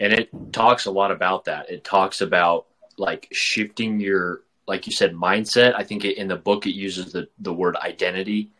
and 0.00 0.12
it 0.12 0.30
talks 0.52 0.86
a 0.86 0.90
lot 0.90 1.10
about 1.10 1.44
that. 1.46 1.70
It 1.70 1.84
talks 1.84 2.20
about 2.20 2.66
like 2.98 3.28
shifting 3.32 4.00
your 4.00 4.42
like 4.66 4.86
you 4.86 4.92
said 4.92 5.14
mindset. 5.14 5.74
I 5.76 5.84
think 5.84 6.04
it, 6.04 6.16
in 6.18 6.28
the 6.28 6.36
book 6.36 6.66
it 6.66 6.74
uses 6.74 7.12
the 7.12 7.28
the 7.38 7.52
word 7.52 7.76
identity. 7.76 8.50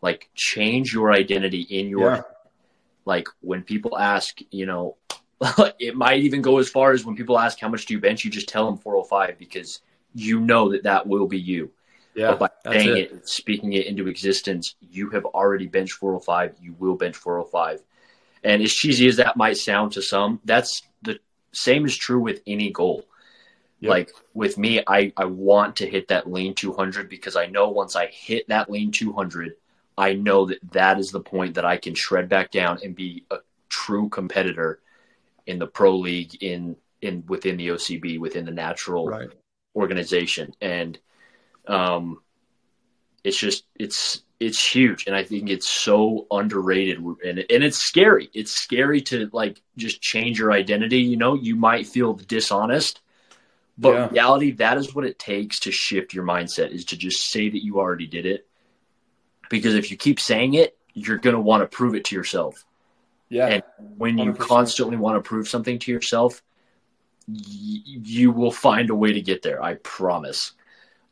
Like 0.00 0.28
change 0.34 0.92
your 0.92 1.12
identity 1.12 1.62
in 1.62 1.88
your 1.88 2.14
Yeah. 2.16 2.22
like 3.04 3.28
when 3.40 3.62
people 3.62 3.96
ask, 3.98 4.38
you 4.50 4.66
know, 4.66 4.96
it 5.78 5.96
might 5.96 6.20
even 6.20 6.42
go 6.42 6.58
as 6.58 6.68
far 6.68 6.92
as 6.92 7.04
when 7.04 7.16
people 7.16 7.38
ask 7.38 7.58
how 7.60 7.68
much 7.68 7.86
do 7.86 7.94
you 7.94 8.00
bench, 8.00 8.24
you 8.24 8.30
just 8.30 8.48
tell 8.48 8.66
them 8.66 8.76
405 8.78 9.38
because 9.38 9.80
you 10.14 10.40
know 10.40 10.70
that 10.72 10.82
that 10.82 11.06
will 11.06 11.26
be 11.26 11.38
you. 11.38 11.70
Yeah. 12.14 12.34
but 12.34 12.62
by 12.64 12.72
saying 12.72 12.96
it. 12.96 13.12
it. 13.12 13.28
speaking 13.28 13.72
it 13.72 13.86
into 13.86 14.06
existence, 14.08 14.74
you 14.80 15.08
have 15.10 15.24
already 15.24 15.66
benched 15.66 15.94
405. 15.94 16.56
You 16.60 16.74
will 16.78 16.94
bench 16.94 17.16
405. 17.16 17.82
And 18.44 18.62
as 18.62 18.72
cheesy 18.72 19.06
as 19.08 19.16
that 19.16 19.36
might 19.36 19.56
sound 19.56 19.92
to 19.92 20.02
some, 20.02 20.40
that's 20.44 20.82
the 21.02 21.18
same 21.52 21.84
is 21.84 21.96
true 21.96 22.20
with 22.20 22.42
any 22.46 22.70
goal. 22.70 23.04
Yep. 23.80 23.90
Like 23.90 24.10
with 24.34 24.58
me, 24.58 24.82
I, 24.86 25.12
I 25.16 25.24
want 25.24 25.76
to 25.76 25.88
hit 25.88 26.08
that 26.08 26.30
lean 26.30 26.54
200 26.54 27.08
because 27.08 27.36
I 27.36 27.46
know 27.46 27.68
once 27.70 27.96
I 27.96 28.06
hit 28.06 28.48
that 28.48 28.70
lean 28.70 28.90
200, 28.92 29.54
I 29.98 30.14
know 30.14 30.46
that 30.46 30.58
that 30.72 30.98
is 30.98 31.10
the 31.10 31.20
point 31.20 31.54
that 31.54 31.64
I 31.64 31.76
can 31.76 31.94
shred 31.94 32.28
back 32.28 32.50
down 32.50 32.78
and 32.82 32.94
be 32.94 33.24
a 33.30 33.38
true 33.68 34.08
competitor 34.08 34.80
in 35.46 35.58
the 35.58 35.66
pro 35.66 35.96
league, 35.96 36.42
in 36.42 36.76
in 37.00 37.24
within 37.26 37.56
the 37.56 37.68
OCB, 37.68 38.18
within 38.20 38.44
the 38.44 38.52
natural 38.52 39.08
Right. 39.08 39.30
organization 39.74 40.54
and 40.60 40.98
um 41.66 42.20
it's 43.24 43.38
just 43.38 43.64
it's 43.78 44.22
it's 44.42 44.62
huge 44.74 45.06
and 45.06 45.14
i 45.14 45.22
think 45.24 45.48
it's 45.48 45.68
so 45.68 46.26
underrated 46.30 46.98
and, 46.98 47.38
and 47.38 47.62
it's 47.64 47.78
scary 47.78 48.28
it's 48.34 48.52
scary 48.52 49.00
to 49.00 49.28
like 49.32 49.62
just 49.76 50.00
change 50.00 50.38
your 50.38 50.52
identity 50.52 50.98
you 50.98 51.16
know 51.16 51.34
you 51.34 51.54
might 51.56 51.86
feel 51.86 52.14
dishonest 52.14 53.00
but 53.78 53.92
Yeah. 53.94 54.08
reality 54.10 54.50
that 54.52 54.76
is 54.78 54.94
what 54.94 55.04
it 55.04 55.18
takes 55.18 55.60
to 55.60 55.70
shift 55.72 56.12
your 56.12 56.24
mindset 56.24 56.70
is 56.70 56.84
to 56.86 56.96
just 56.96 57.30
say 57.30 57.48
that 57.48 57.64
you 57.64 57.78
already 57.78 58.06
did 58.06 58.26
it 58.26 58.46
because 59.48 59.74
if 59.74 59.90
you 59.90 59.96
keep 59.96 60.18
saying 60.20 60.54
it 60.54 60.76
you're 60.94 61.18
going 61.18 61.36
to 61.36 61.40
want 61.40 61.62
to 61.62 61.76
prove 61.76 61.94
it 61.94 62.04
to 62.06 62.16
yourself 62.16 62.64
Yeah. 63.28 63.46
and 63.46 63.62
when 63.96 64.18
you 64.18 64.32
100%. 64.32 64.38
constantly 64.38 64.96
want 64.96 65.16
to 65.22 65.26
prove 65.26 65.48
something 65.48 65.78
to 65.80 65.90
yourself, 65.92 66.42
y- 67.28 67.82
you 67.84 68.30
will 68.30 68.52
find 68.52 68.90
a 68.90 68.94
way 68.94 69.12
to 69.12 69.20
get 69.22 69.42
there. 69.42 69.62
I 69.62 69.74
promise. 69.82 70.52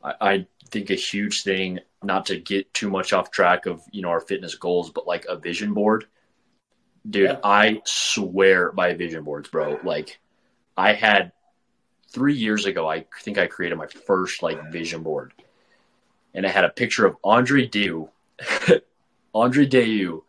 I, 0.04 0.14
I 0.20 0.46
think 0.70 0.90
a 0.90 0.94
huge 0.94 1.42
thing, 1.42 1.80
not 2.02 2.26
to 2.26 2.38
get 2.38 2.73
too 2.73 2.90
much 2.90 3.12
off 3.12 3.30
track 3.30 3.66
of 3.66 3.83
you 3.92 4.02
know 4.02 4.09
our 4.09 4.21
fitness 4.21 4.54
goals, 4.54 4.90
but 4.90 5.07
like 5.07 5.26
a 5.26 5.37
vision 5.37 5.75
board, 5.75 6.07
dude. 7.09 7.30
Yeah. 7.30 7.38
I 7.45 7.83
swear 7.85 8.73
by 8.73 8.95
vision 8.95 9.25
boards, 9.25 9.49
bro. 9.49 9.78
Like 9.83 10.19
I 10.76 10.92
had 10.92 11.33
three 12.12 12.35
years 12.35 12.66
ago, 12.66 12.88
I 12.88 13.07
think 13.23 13.38
I 13.38 13.47
created 13.47 13.78
my 13.78 13.87
first 13.87 14.42
like 14.42 14.73
vision 14.73 15.02
board, 15.02 15.33
and 16.35 16.47
it 16.47 16.50
had 16.50 16.64
a 16.64 16.71
picture 16.71 17.07
of 17.07 17.16
Andre 17.23 17.66
Dew, 17.66 18.09
Andre 19.35 19.66
Dew 19.66 20.25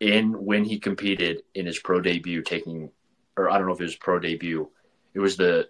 in 0.00 0.44
when 0.44 0.64
he 0.64 0.78
competed 0.78 1.42
in 1.54 1.66
his 1.66 1.78
pro 1.78 2.00
debut 2.00 2.42
taking 2.42 2.90
or 3.36 3.50
I 3.50 3.58
don't 3.58 3.66
know 3.66 3.74
if 3.74 3.80
it 3.80 3.84
was 3.84 3.96
pro 3.96 4.18
debut. 4.18 4.68
It 5.14 5.20
was 5.20 5.36
the 5.36 5.68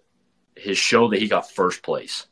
his 0.56 0.78
show 0.78 1.08
that 1.10 1.20
he 1.20 1.28
got 1.28 1.50
first 1.50 1.82
place. 1.82 2.26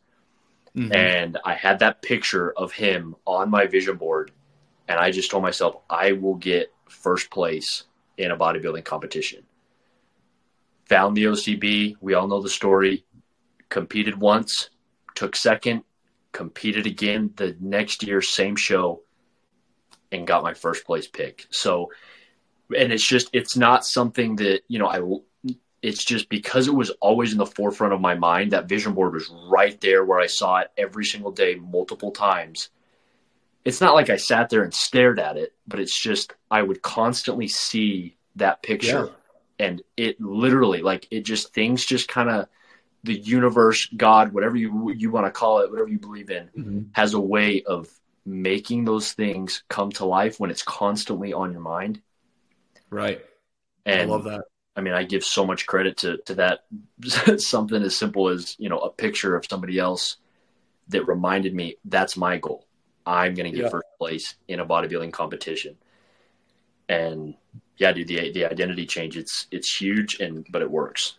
Mhm. 0.79 0.95
And 0.95 1.39
I 1.45 1.55
had 1.55 1.81
that 1.81 2.03
picture 2.03 2.53
of 2.53 2.73
him 2.73 3.17
on 3.27 3.51
my 3.51 3.67
vision 3.67 3.97
board 3.97 4.31
and 4.87 4.99
I 4.99 5.11
just 5.11 5.31
told 5.31 5.43
myself 5.43 5.77
I 5.91 6.13
will 6.13 6.37
get 6.37 6.73
first 6.89 7.31
place 7.31 7.85
in 8.17 8.31
a 8.31 8.37
bodybuilding 8.37 8.85
competition. 8.85 9.45
Found 10.89 11.17
the 11.17 11.25
OCB, 11.25 11.97
we 12.01 12.15
all 12.15 12.29
know 12.29 12.41
the 12.41 12.49
story. 12.49 13.05
Competed 13.69 14.19
once, 14.19 14.71
took 15.15 15.37
second, 15.37 15.83
competed 16.33 16.87
again 16.87 17.33
the 17.37 17.57
next 17.61 18.03
year 18.03 18.23
same 18.23 18.57
show 18.57 19.03
and 20.11 20.27
got 20.27 20.43
my 20.43 20.55
first 20.55 20.87
place 20.87 21.07
pick. 21.07 21.47
So, 21.51 21.91
and 22.75 22.93
it's 22.93 23.07
just, 23.07 23.29
it's 23.35 23.57
not 23.57 23.85
something 23.85 24.37
that, 24.37 24.63
you 24.69 24.79
know, 24.79 24.87
I, 24.87 25.01
it's 25.83 26.05
just 26.05 26.29
because 26.29 26.67
it 26.67 26.75
was 26.75 26.91
always 27.01 27.33
in 27.33 27.39
the 27.39 27.47
forefront 27.47 27.93
of 27.93 28.01
my 28.01 28.15
mind, 28.15 28.53
that 28.53 28.69
vision 28.69 28.95
board 28.95 29.15
was 29.15 29.31
right 29.51 29.81
there 29.81 30.05
where 30.05 30.19
I 30.19 30.27
saw 30.27 30.59
it 30.59 30.71
every 30.77 31.05
single 31.05 31.31
day, 31.33 31.55
multiple 31.55 32.11
times. 32.11 32.71
It's 33.65 33.81
not 33.81 33.95
like 33.95 34.11
I 34.11 34.17
sat 34.17 34.51
there 34.51 34.63
and 34.63 34.75
stared 34.75 35.21
at 35.21 35.37
it, 35.37 35.55
but 35.67 35.81
it's 35.81 36.01
just, 36.01 36.33
I 36.51 36.63
would 36.63 36.83
constantly 36.83 37.49
see 37.49 38.17
that 38.37 38.63
picture 38.63 39.11
and 39.59 39.83
it 39.97 40.21
literally, 40.21 40.83
like, 40.83 41.07
it 41.11 41.25
just, 41.25 41.53
things 41.53 41.85
just 41.85 42.09
kind 42.09 42.31
of, 42.31 42.49
the 43.05 43.15
universe, 43.15 43.87
God, 43.97 44.33
whatever 44.33 44.57
you, 44.57 44.93
you 44.93 45.11
want 45.11 45.27
to 45.27 45.31
call 45.31 45.61
it, 45.61 45.71
whatever 45.71 45.89
you 45.89 46.01
believe 46.01 46.31
in, 46.31 46.51
Mhm. 46.57 46.87
has 46.93 47.15
a 47.15 47.21
way 47.21 47.63
of 47.63 47.89
making 48.27 48.85
those 48.85 49.13
things 49.13 49.63
come 49.69 49.91
to 49.93 50.05
life 50.05 50.41
when 50.41 50.51
it's 50.51 50.65
constantly 50.65 51.33
on 51.33 51.53
your 51.53 51.61
mind. 51.61 52.03
Right. 52.91 53.25
And 53.87 54.11
I 54.11 54.15
love 54.15 54.25
that. 54.25 54.45
I 54.79 54.81
mean, 54.81 54.95
I 54.95 55.03
give 55.03 55.25
so 55.25 55.45
much 55.45 55.67
credit 55.67 55.99
to 55.99 56.19
to 56.27 56.35
that 56.37 56.65
something 57.43 57.83
as 57.83 57.97
simple 57.97 58.29
as 58.29 58.55
you 58.59 58.69
know 58.69 58.79
a 58.79 58.91
picture 58.91 59.35
of 59.37 59.45
somebody 59.51 59.79
else 59.79 60.17
that 60.89 61.07
reminded 61.09 61.55
me 61.55 61.77
that's 61.85 62.17
my 62.17 62.39
goal. 62.39 62.65
I'm 63.05 63.35
going 63.35 63.51
to 63.51 63.57
get 63.57 63.65
Yeah. 63.65 63.71
first 63.71 63.87
place 63.99 64.35
in 64.47 64.61
a 64.61 64.67
bodybuilding 64.67 65.13
competition. 65.13 65.77
And 66.89 67.35
yeah, 67.77 67.93
dude, 67.93 68.09
the 68.09 68.33
the 68.33 68.45
identity 68.47 68.87
change 68.87 69.17
it's 69.17 69.47
it's 69.51 69.75
huge 69.77 70.21
and 70.21 70.47
but 70.51 70.63
it 70.63 70.71
works. 70.71 71.15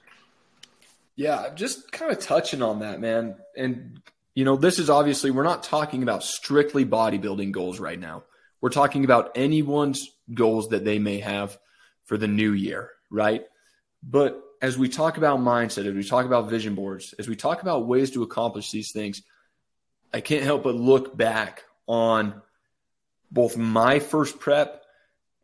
Yeah, 1.15 1.49
just 1.53 1.91
kind 1.91 2.11
of 2.11 2.19
touching 2.19 2.61
on 2.61 2.79
that, 2.79 3.01
man. 3.01 3.35
And, 3.57 4.01
you 4.35 4.45
know, 4.45 4.55
this 4.55 4.79
is 4.79 4.89
obviously, 4.89 5.31
we're 5.31 5.43
not 5.43 5.63
talking 5.63 6.01
about 6.01 6.23
strictly 6.23 6.85
bodybuilding 6.85 7.51
goals 7.51 7.77
right 7.77 7.99
now. 7.99 8.23
We're 8.61 8.69
talking 8.69 9.03
about 9.03 9.31
anyone's 9.35 9.99
goals 10.33 10.69
that 10.69 10.85
they 10.85 10.97
may 10.97 11.19
have 11.19 11.57
for 12.05 12.17
the 12.17 12.27
new 12.29 12.53
year, 12.53 12.91
right? 13.09 13.45
But 14.03 14.41
as 14.61 14.77
we 14.77 14.89
talk 14.89 15.17
about 15.17 15.39
mindset, 15.39 15.85
as 15.87 15.93
we 15.93 16.03
talk 16.03 16.25
about 16.25 16.49
vision 16.49 16.75
boards, 16.75 17.13
as 17.17 17.27
we 17.27 17.35
talk 17.35 17.61
about 17.61 17.87
ways 17.87 18.11
to 18.11 18.23
accomplish 18.23 18.71
these 18.71 18.91
things, 18.93 19.21
I 20.13 20.21
can't 20.21 20.43
help 20.43 20.63
but 20.63 20.75
look 20.75 21.15
back 21.15 21.63
on 21.87 22.41
both 23.31 23.57
my 23.57 23.99
first 23.99 24.39
prep 24.39 24.83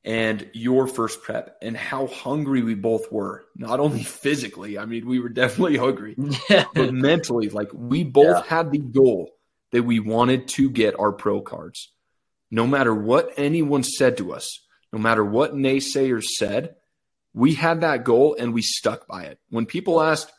and 0.03 0.49
your 0.53 0.87
first 0.87 1.21
prep 1.23 1.57
and 1.61 1.75
how 1.75 2.07
hungry 2.07 2.61
we 2.61 2.75
both 2.75 3.11
were. 3.11 3.45
Not 3.55 3.79
only 3.79 4.03
physically, 4.23 4.77
I 4.77 4.85
mean, 4.85 5.05
we 5.07 5.19
were 5.19 5.29
definitely 5.29 5.77
hungry, 5.77 6.15
but 6.73 6.93
mentally, 6.93 7.49
like 7.49 7.69
we 7.73 8.03
both 8.03 8.43
Yeah. 8.43 8.43
had 8.43 8.71
the 8.71 8.79
goal 8.79 9.31
that 9.71 9.83
we 9.83 9.99
wanted 9.99 10.47
to 10.49 10.69
get 10.69 10.97
our 10.99 11.11
pro 11.11 11.41
cards. 11.41 11.91
No 12.51 12.67
matter 12.67 12.93
what 12.93 13.31
anyone 13.37 13.83
said 13.83 14.17
to 14.17 14.31
us, 14.33 14.61
no 14.93 14.99
matter 14.99 15.25
what 15.25 15.55
naysayers 15.55 16.23
said, 16.25 16.75
we 17.35 17.53
had 17.53 17.81
that 17.81 18.05
goal 18.05 18.37
and 18.39 18.53
we 18.53 18.61
stuck 18.61 19.07
by 19.07 19.23
it. 19.23 19.39
When 19.49 19.65
people 19.65 20.01
asked, 20.01 20.31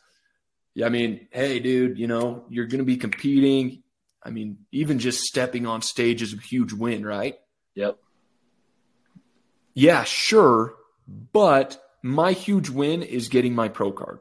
yeah, 0.74 0.86
I 0.86 0.88
mean, 0.88 1.28
hey, 1.30 1.60
dude, 1.60 1.98
you 1.98 2.06
know, 2.06 2.46
you're 2.48 2.66
going 2.66 2.78
to 2.78 2.84
be 2.84 2.96
competing. 2.96 3.82
I 4.22 4.30
mean, 4.30 4.58
even 4.72 4.98
just 4.98 5.20
stepping 5.20 5.66
on 5.66 5.82
stage 5.82 6.22
is 6.22 6.32
a 6.32 6.38
huge 6.38 6.72
win, 6.72 7.04
right? 7.04 7.36
Yep. 7.74 7.98
Yeah, 9.74 10.04
sure. 10.04 10.74
But 11.06 11.80
my 12.02 12.32
huge 12.32 12.70
win 12.70 13.02
is 13.02 13.28
getting 13.28 13.54
my 13.54 13.68
pro 13.68 13.92
card. 13.92 14.20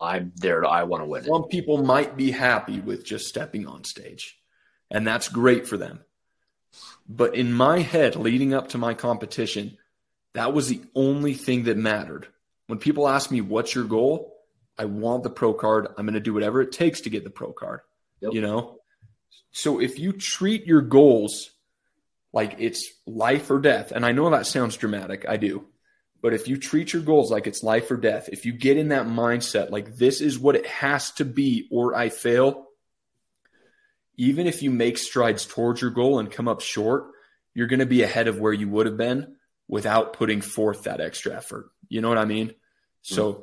I'm 0.00 0.32
there. 0.36 0.64
I 0.64 0.84
want 0.84 1.02
to 1.02 1.06
win 1.06 1.24
it. 1.24 1.28
Some 1.28 1.44
people 1.44 1.84
might 1.84 2.16
be 2.16 2.30
happy 2.30 2.80
with 2.80 3.04
just 3.04 3.26
stepping 3.26 3.66
on 3.66 3.84
stage, 3.84 4.38
and 4.90 5.06
that's 5.06 5.28
great 5.28 5.66
for 5.66 5.76
them. 5.76 6.00
But 7.06 7.34
in 7.34 7.52
my 7.52 7.80
head, 7.80 8.16
leading 8.16 8.54
up 8.54 8.68
to 8.68 8.78
my 8.78 8.94
competition, 8.94 9.76
that 10.34 10.52
was 10.52 10.68
the 10.68 10.82
only 10.94 11.34
thing 11.34 11.64
that 11.64 11.76
mattered. 11.76 12.28
When 12.66 12.78
people 12.78 13.08
ask 13.08 13.30
me, 13.30 13.40
What's 13.40 13.74
your 13.74 13.84
goal? 13.84 14.32
I 14.76 14.86
want 14.86 15.22
the 15.22 15.30
pro 15.30 15.54
card. 15.54 15.88
I'm 15.96 16.04
going 16.04 16.14
to 16.14 16.20
do 16.20 16.34
whatever 16.34 16.60
it 16.60 16.72
takes 16.72 17.02
to 17.02 17.10
get 17.10 17.24
the 17.24 17.30
pro 17.30 17.52
card. 17.52 17.80
Yep. 18.20 18.32
You 18.32 18.40
know? 18.40 18.80
So 19.52 19.80
if 19.80 19.98
you 20.00 20.12
treat 20.12 20.66
your 20.66 20.80
goals 20.80 21.50
like 22.32 22.56
it's 22.58 22.92
life 23.06 23.48
or 23.50 23.60
death, 23.60 23.92
and 23.92 24.04
I 24.04 24.10
know 24.10 24.28
that 24.30 24.46
sounds 24.46 24.76
dramatic, 24.76 25.24
I 25.28 25.36
do, 25.36 25.66
But 26.20 26.34
if 26.34 26.48
you 26.48 26.56
treat 26.56 26.92
your 26.92 27.02
goals 27.02 27.30
like 27.30 27.46
it's 27.46 27.62
life 27.62 27.88
or 27.90 27.96
death, 27.96 28.28
if 28.32 28.46
you 28.46 28.52
get 28.52 28.78
in 28.78 28.88
that 28.88 29.06
mindset, 29.06 29.70
like 29.70 29.94
this 29.94 30.20
is 30.20 30.38
what 30.38 30.56
it 30.56 30.66
has 30.66 31.12
to 31.12 31.24
be 31.24 31.68
or 31.70 31.94
I 31.94 32.08
fail, 32.08 32.66
even 34.16 34.46
if 34.48 34.62
you 34.62 34.72
make 34.72 34.98
strides 34.98 35.46
towards 35.46 35.80
your 35.82 35.90
goal 35.90 36.18
and 36.18 36.32
come 36.32 36.48
up 36.48 36.60
short, 36.60 37.12
you're 37.52 37.68
going 37.68 37.80
to 37.80 37.86
be 37.86 38.02
ahead 38.02 38.26
of 38.26 38.40
where 38.40 38.52
you 38.52 38.68
would 38.68 38.86
have 38.86 38.96
been 38.96 39.36
without 39.68 40.12
putting 40.12 40.40
forth 40.40 40.84
that 40.84 41.00
extra 41.00 41.34
effort. 41.34 41.70
You 41.88 42.00
know 42.00 42.08
what 42.08 42.18
I 42.18 42.24
mean? 42.24 42.54
So 43.02 43.32
mm-hmm. 43.32 43.42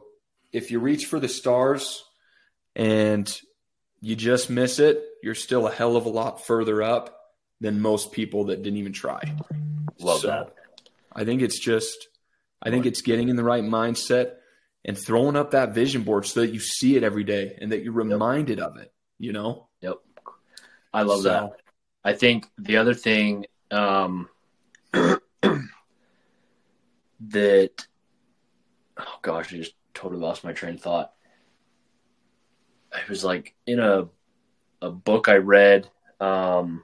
if 0.51 0.72
you 0.72 0.80
reach 0.80 1.06
for 1.06 1.20
the 1.20 1.30
stars 1.30 2.04
and 2.75 3.32
you 4.01 4.16
just 4.16 4.50
miss 4.50 4.80
it, 4.80 5.04
you're 5.24 5.36
still 5.36 5.68
a 5.68 5.72
hell 5.72 5.96
of 5.96 6.06
a 6.06 6.10
lot 6.10 6.46
further 6.46 6.82
up 6.82 7.18
than 7.60 7.80
most 7.80 8.12
people 8.12 8.46
that 8.46 8.63
didn't 8.63 8.80
even 8.80 8.94
try. 8.94 9.22
Love 10.00 10.22
so 10.22 10.28
that. 10.28 10.56
I 11.13 11.25
think 11.25 11.42
it's 11.42 11.60
just, 11.60 12.08
I 12.62 12.70
think 12.70 12.86
it's 12.86 13.01
getting 13.01 13.30
in 13.30 13.36
the 13.36 13.44
right 13.44 13.63
mindset 13.63 14.34
and 14.84 14.98
throwing 14.98 15.36
up 15.36 15.51
that 15.51 15.75
vision 15.75 16.04
board 16.04 16.25
so 16.25 16.42
that 16.42 16.54
you 16.54 16.60
see 16.60 16.96
it 16.96 17.04
every 17.04 17.24
day 17.24 17.58
and 17.62 17.72
that 17.72 17.84
you're 17.84 17.94
reminded 17.94 18.58
yep. 18.58 18.68
of 18.68 18.78
it, 18.78 18.92
you 19.20 19.32
know? 19.32 19.68
Yep. 19.82 19.98
I 20.94 21.04
love 21.04 21.22
so, 21.22 21.30
that. 21.30 21.51
I 22.04 22.13
think 22.13 22.48
the 22.58 22.78
other 22.78 22.96
thing 22.96 23.46
um, 23.70 24.28
that, 27.30 27.88
oh 28.98 29.20
gosh, 29.22 29.54
I 29.54 29.58
just 29.58 29.75
totally 29.94 30.22
lost 30.22 30.44
my 30.44 30.54
train 30.54 30.75
of 30.75 30.82
thought. 30.82 31.13
I 32.94 33.00
was 33.08 33.24
like 33.24 33.56
in 33.66 33.80
a 33.80 34.08
a 34.82 34.90
book 34.90 35.30
I 35.30 35.38
read. 35.38 35.90
Um, 36.20 36.84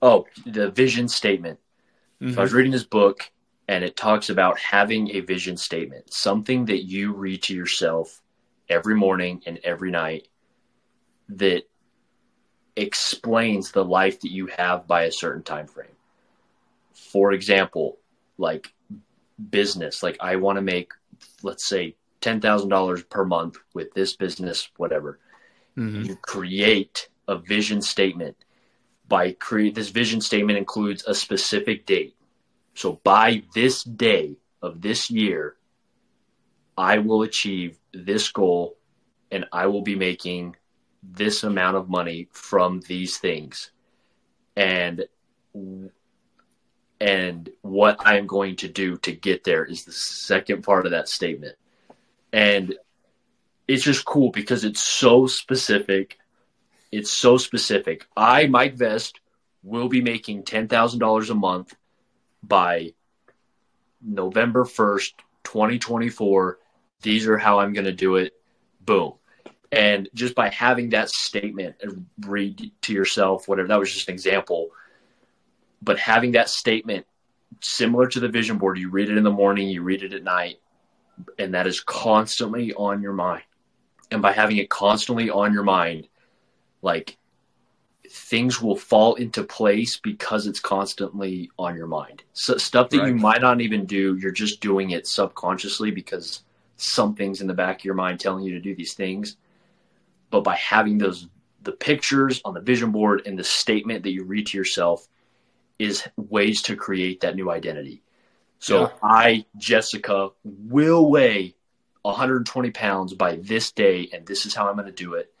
oh, 0.00 0.26
the 0.46 0.70
vision 0.70 1.08
statement. 1.08 1.58
Mm-hmm. 2.20 2.34
So 2.34 2.38
I 2.38 2.42
was 2.42 2.50
mm-hmm. 2.50 2.56
reading 2.56 2.72
this 2.72 2.84
book, 2.84 3.30
and 3.68 3.84
it 3.84 3.96
talks 3.96 4.30
about 4.30 4.58
having 4.58 5.10
a 5.10 5.20
vision 5.20 5.56
statement, 5.56 6.12
something 6.12 6.66
that 6.66 6.84
you 6.84 7.12
read 7.12 7.42
to 7.44 7.54
yourself 7.54 8.22
every 8.68 8.94
morning 8.94 9.42
and 9.46 9.58
every 9.64 9.90
night 9.90 10.28
that 11.28 11.64
explains 12.76 13.72
the 13.72 13.84
life 13.84 14.20
that 14.20 14.30
you 14.30 14.46
have 14.46 14.86
by 14.86 15.04
a 15.04 15.12
certain 15.12 15.42
time 15.42 15.66
frame. 15.66 15.88
For 16.92 17.32
example, 17.32 17.98
like 18.38 18.72
business, 19.50 20.02
like 20.02 20.16
I 20.20 20.36
want 20.36 20.56
to 20.56 20.62
make 20.62 20.92
let's 21.42 21.66
say 21.66 21.96
$10,000 22.22 23.08
per 23.08 23.24
month 23.24 23.56
with 23.74 23.92
this 23.94 24.16
business 24.16 24.70
whatever. 24.76 25.18
Mm-hmm. 25.76 26.02
You 26.02 26.16
create 26.16 27.08
a 27.28 27.38
vision 27.38 27.82
statement 27.82 28.36
by 29.08 29.32
create 29.32 29.74
this 29.74 29.90
vision 29.90 30.20
statement 30.20 30.58
includes 30.58 31.04
a 31.06 31.14
specific 31.14 31.86
date. 31.86 32.16
So 32.74 33.00
by 33.04 33.42
this 33.54 33.84
day 33.84 34.36
of 34.62 34.80
this 34.80 35.10
year 35.10 35.56
I 36.76 36.98
will 36.98 37.22
achieve 37.22 37.78
this 37.92 38.30
goal 38.30 38.76
and 39.30 39.46
I 39.52 39.66
will 39.66 39.82
be 39.82 39.94
making 39.94 40.56
this 41.02 41.44
amount 41.44 41.76
of 41.76 41.88
money 41.88 42.28
from 42.32 42.80
these 42.88 43.18
things 43.18 43.70
and 44.56 45.04
and 47.00 47.50
what 47.62 47.96
i'm 48.00 48.26
going 48.26 48.56
to 48.56 48.68
do 48.68 48.96
to 48.98 49.12
get 49.12 49.44
there 49.44 49.64
is 49.64 49.84
the 49.84 49.92
second 49.92 50.62
part 50.62 50.86
of 50.86 50.92
that 50.92 51.08
statement. 51.08 51.56
And 52.32 52.74
it's 53.68 53.82
just 53.82 54.04
cool 54.04 54.30
because 54.30 54.64
it's 54.64 54.82
so 54.82 55.26
specific. 55.26 56.18
It's 56.92 57.10
so 57.10 57.36
specific. 57.36 58.06
I 58.16 58.46
mike 58.46 58.74
vest 58.74 59.20
will 59.62 59.88
be 59.88 60.00
making 60.00 60.44
$10000 60.44 61.30
a 61.30 61.34
month 61.34 61.74
by 62.42 62.92
november 64.02 64.64
1st 64.64 65.12
2024 65.42 66.58
these 67.02 67.26
are 67.26 67.38
how 67.38 67.60
i'm 67.60 67.72
going 67.72 67.84
to 67.84 67.92
do 67.92 68.16
it. 68.16 68.34
Boom. 68.80 69.14
And 69.72 70.08
just 70.14 70.34
by 70.34 70.48
having 70.48 70.90
that 70.90 71.10
statement 71.10 71.76
read 72.20 72.70
to 72.82 72.92
yourself, 72.92 73.48
whatever, 73.48 73.68
that 73.68 73.78
was 73.78 73.92
just 73.92 74.08
an 74.08 74.14
example. 74.14 74.70
But 75.82 75.98
having 75.98 76.32
that 76.32 76.48
statement 76.48 77.06
similar 77.60 78.08
to 78.08 78.20
the 78.20 78.28
vision 78.28 78.58
board, 78.58 78.78
you 78.78 78.90
read 78.90 79.08
it 79.08 79.16
in 79.16 79.24
the 79.24 79.30
morning, 79.30 79.68
you 79.68 79.82
read 79.82 80.02
it 80.02 80.12
at 80.12 80.24
night, 80.24 80.56
and 81.38 81.54
that 81.54 81.66
is 81.66 81.80
constantly 81.80 82.72
on 82.74 83.02
your 83.02 83.12
mind. 83.12 83.42
And 84.10 84.22
by 84.22 84.32
having 84.32 84.56
it 84.56 84.70
constantly 84.70 85.30
on 85.30 85.52
your 85.52 85.64
mind, 85.64 86.08
like 86.82 87.16
things 88.08 88.62
will 88.62 88.76
fall 88.76 89.14
into 89.16 89.42
place 89.42 89.98
because 89.98 90.46
it's 90.46 90.60
constantly 90.60 91.50
on 91.58 91.76
your 91.76 91.88
mind. 91.88 92.22
So 92.32 92.56
stuff 92.56 92.90
that 92.90 92.98
right. 92.98 93.08
you 93.08 93.14
might 93.14 93.40
not 93.40 93.60
even 93.60 93.84
do, 93.84 94.16
you're 94.16 94.30
just 94.30 94.60
doing 94.60 94.90
it 94.90 95.06
subconsciously 95.06 95.90
because 95.90 96.44
something's 96.76 97.40
in 97.40 97.46
the 97.46 97.54
back 97.54 97.80
of 97.80 97.84
your 97.84 97.94
mind 97.94 98.20
telling 98.20 98.44
you 98.44 98.52
to 98.52 98.60
do 98.60 98.74
these 98.74 98.94
things 98.94 99.36
but 100.30 100.44
by 100.44 100.56
having 100.56 100.98
those 100.98 101.28
the 101.62 101.72
pictures 101.72 102.40
on 102.44 102.54
the 102.54 102.60
vision 102.60 102.92
board 102.92 103.22
and 103.26 103.38
the 103.38 103.44
statement 103.44 104.02
that 104.02 104.12
you 104.12 104.22
read 104.22 104.46
to 104.46 104.56
yourself 104.56 105.08
is 105.78 106.06
ways 106.16 106.62
to 106.62 106.76
create 106.76 107.20
that 107.20 107.36
new 107.36 107.50
identity. 107.50 108.02
So 108.58 108.82
yeah. 108.82 108.88
I, 109.02 109.44
Jessica, 109.56 110.30
will 110.44 111.10
weigh 111.10 111.54
120 112.02 112.70
pounds 112.70 113.14
by 113.14 113.36
this 113.36 113.72
day, 113.72 114.08
and 114.12 114.26
this 114.26 114.46
is 114.46 114.54
how 114.54 114.68
I'm 114.68 114.76
going 114.76 114.86
to 114.86 114.92
do 114.92 115.14
it. 115.14 115.32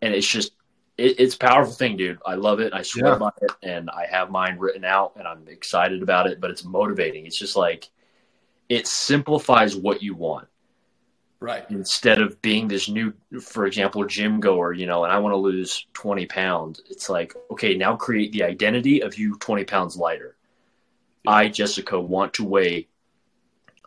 And 0.00 0.14
it's 0.14 0.28
just, 0.28 0.52
it, 0.96 1.18
it's 1.18 1.34
a 1.34 1.38
powerful 1.38 1.72
thing, 1.72 1.96
dude. 1.96 2.18
I 2.24 2.34
love 2.34 2.60
it. 2.60 2.72
I 2.72 2.82
swear 2.82 3.12
yeah. 3.12 3.18
by 3.18 3.30
it, 3.40 3.52
and 3.62 3.90
I 3.90 4.06
have 4.06 4.30
mine 4.30 4.58
written 4.58 4.84
out, 4.84 5.14
and 5.16 5.26
I'm 5.26 5.48
excited 5.48 6.02
about 6.02 6.26
it. 6.26 6.40
But 6.40 6.50
it's 6.50 6.64
motivating. 6.64 7.26
It's 7.26 7.38
just 7.38 7.56
like 7.56 7.90
it 8.68 8.86
simplifies 8.86 9.76
what 9.76 10.02
you 10.02 10.14
want. 10.14 10.48
Right. 11.42 11.68
Instead 11.70 12.20
of 12.20 12.40
being 12.40 12.68
this 12.68 12.88
new, 12.88 13.12
for 13.40 13.66
example, 13.66 14.04
gym 14.04 14.38
goer, 14.38 14.72
you 14.72 14.86
know, 14.86 15.02
and 15.02 15.12
I 15.12 15.18
want 15.18 15.32
to 15.32 15.36
lose 15.36 15.88
20 15.92 16.24
pounds, 16.26 16.80
it's 16.88 17.10
like, 17.10 17.34
okay, 17.50 17.74
now 17.74 17.96
create 17.96 18.30
the 18.30 18.44
identity 18.44 19.02
of 19.02 19.18
you 19.18 19.36
20 19.38 19.64
pounds 19.64 19.96
lighter. 19.96 20.36
Yeah. 21.24 21.32
I, 21.32 21.48
Jessica, 21.48 22.00
want 22.00 22.34
to 22.34 22.44
weigh, 22.44 22.86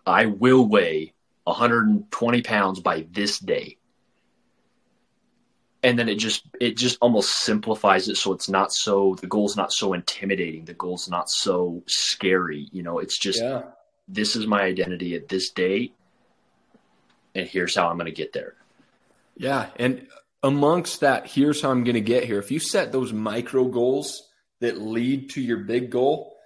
I 0.05 0.25
will 0.25 0.67
weigh 0.67 1.13
120 1.45 2.41
pounds 2.41 2.81
by 2.81 3.07
this 3.13 3.39
day. 3.39 3.77
And 5.81 5.97
then 5.97 6.09
it 6.09 6.15
just, 6.15 6.47
it 6.59 6.75
just 6.75 6.97
almost 6.99 7.39
simplifies 7.39 8.09
it 8.09 8.17
so 8.17 8.33
it's 8.33 8.49
not 8.49 8.73
so, 8.73 9.15
the 9.21 9.27
goal's 9.27 9.55
not 9.55 9.71
so 9.71 9.93
intimidating. 9.93 10.65
The 10.65 10.73
goal's 10.73 11.09
not 11.09 11.29
so 11.29 11.83
scary. 11.87 12.67
You 12.73 12.83
know, 12.83 12.99
it's 12.99 13.17
just, 13.17 13.39
yeah. 13.39 13.61
this 14.09 14.35
is 14.35 14.45
my 14.45 14.63
identity 14.63 15.15
at 15.15 15.29
this 15.29 15.51
date 15.51 15.95
and 17.35 17.47
here's 17.47 17.75
how 17.75 17.89
I'm 17.89 17.97
going 17.97 18.05
to 18.05 18.11
get 18.11 18.33
there. 18.33 18.55
Yeah. 19.35 19.67
And 19.75 20.07
amongst 20.41 21.01
that, 21.01 21.27
here's 21.27 21.61
how 21.61 21.69
I'm 21.69 21.83
going 21.83 21.95
to 21.95 22.01
get 22.01 22.23
here. 22.23 22.39
If 22.39 22.49
you 22.49 22.59
set 22.59 22.91
those 22.91 23.11
micro 23.11 23.65
goals 23.65 24.23
that 24.61 24.81
lead 24.81 25.31
to 25.31 25.41
your 25.41 25.57
big 25.57 25.91
goal, 25.91 26.37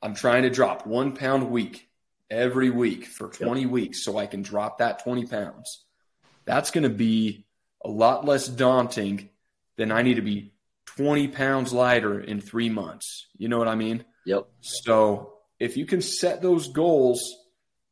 I'm 0.00 0.14
trying 0.14 0.44
to 0.44 0.50
drop 0.50 0.86
one 0.86 1.16
pound 1.16 1.42
a 1.42 1.46
week 1.46 1.88
every 2.30 2.70
week 2.70 3.06
for 3.06 3.28
20 3.28 3.62
yep. 3.62 3.70
weeks 3.70 4.04
so 4.04 4.16
I 4.16 4.26
can 4.26 4.42
drop 4.42 4.78
that 4.78 5.02
20 5.02 5.26
pounds. 5.26 5.84
That's 6.44 6.70
going 6.70 6.84
to 6.84 6.90
be 6.90 7.46
a 7.84 7.88
lot 7.88 8.24
less 8.24 8.46
daunting 8.46 9.30
than 9.76 9.90
I 9.90 10.02
need 10.02 10.14
to 10.14 10.22
be 10.22 10.52
20 10.96 11.28
pounds 11.28 11.72
lighter 11.72 12.20
in 12.20 12.40
three 12.40 12.68
months. 12.68 13.26
You 13.36 13.48
know 13.48 13.58
what 13.58 13.68
I 13.68 13.74
mean? 13.74 14.04
Yep. 14.24 14.46
So 14.60 15.34
if 15.58 15.76
you 15.76 15.86
can 15.86 16.02
set 16.02 16.42
those 16.42 16.68
goals 16.68 17.20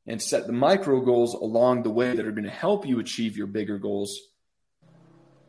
and 0.06 0.20
set 0.20 0.46
the 0.46 0.52
micro 0.52 1.00
goals 1.00 1.34
along 1.34 1.82
the 1.82 1.90
way 1.90 2.14
that 2.14 2.26
are 2.26 2.32
going 2.32 2.44
to 2.44 2.50
help 2.50 2.86
you 2.86 3.00
achieve 3.00 3.36
your 3.36 3.46
bigger 3.46 3.78
goals, 3.78 4.18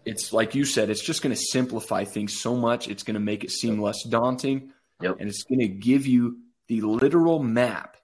it's 0.06 0.32
like 0.32 0.56
you 0.56 0.66
said, 0.66 0.90
it's 0.90 1.04
just 1.04 1.22
going 1.22 1.36
to 1.36 1.42
simplify 1.42 2.06
things 2.06 2.40
so 2.40 2.56
much. 2.56 2.88
It's 2.88 3.04
going 3.04 3.16
to 3.16 3.20
make 3.20 3.44
it 3.44 3.52
seem 3.52 3.82
less 3.82 4.04
daunting. 4.04 4.72
Yep. 5.02 5.18
And 5.20 5.30
it's 5.30 5.44
going 5.44 5.60
to 5.60 5.68
give 5.68 6.08
you 6.08 6.38
the 6.68 6.82
literal 6.82 7.40
map 7.40 7.98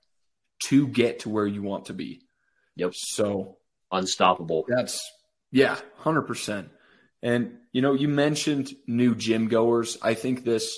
to 0.66 0.88
get 0.88 1.20
to 1.20 1.30
where 1.30 1.48
you 1.48 1.62
want 1.62 1.86
to 1.86 1.94
be. 1.94 2.22
Yep. 2.76 2.94
So 2.96 3.58
unstoppable. 3.92 4.66
That's, 4.68 5.00
yeah, 5.52 5.78
100%. 6.02 6.70
And, 7.24 7.58
you 7.72 7.82
know, 7.82 7.94
you 7.94 8.08
mentioned 8.08 8.72
new 8.88 9.16
gym 9.16 9.48
goers. 9.48 9.98
I 10.02 10.16
think 10.16 10.44
this 10.44 10.76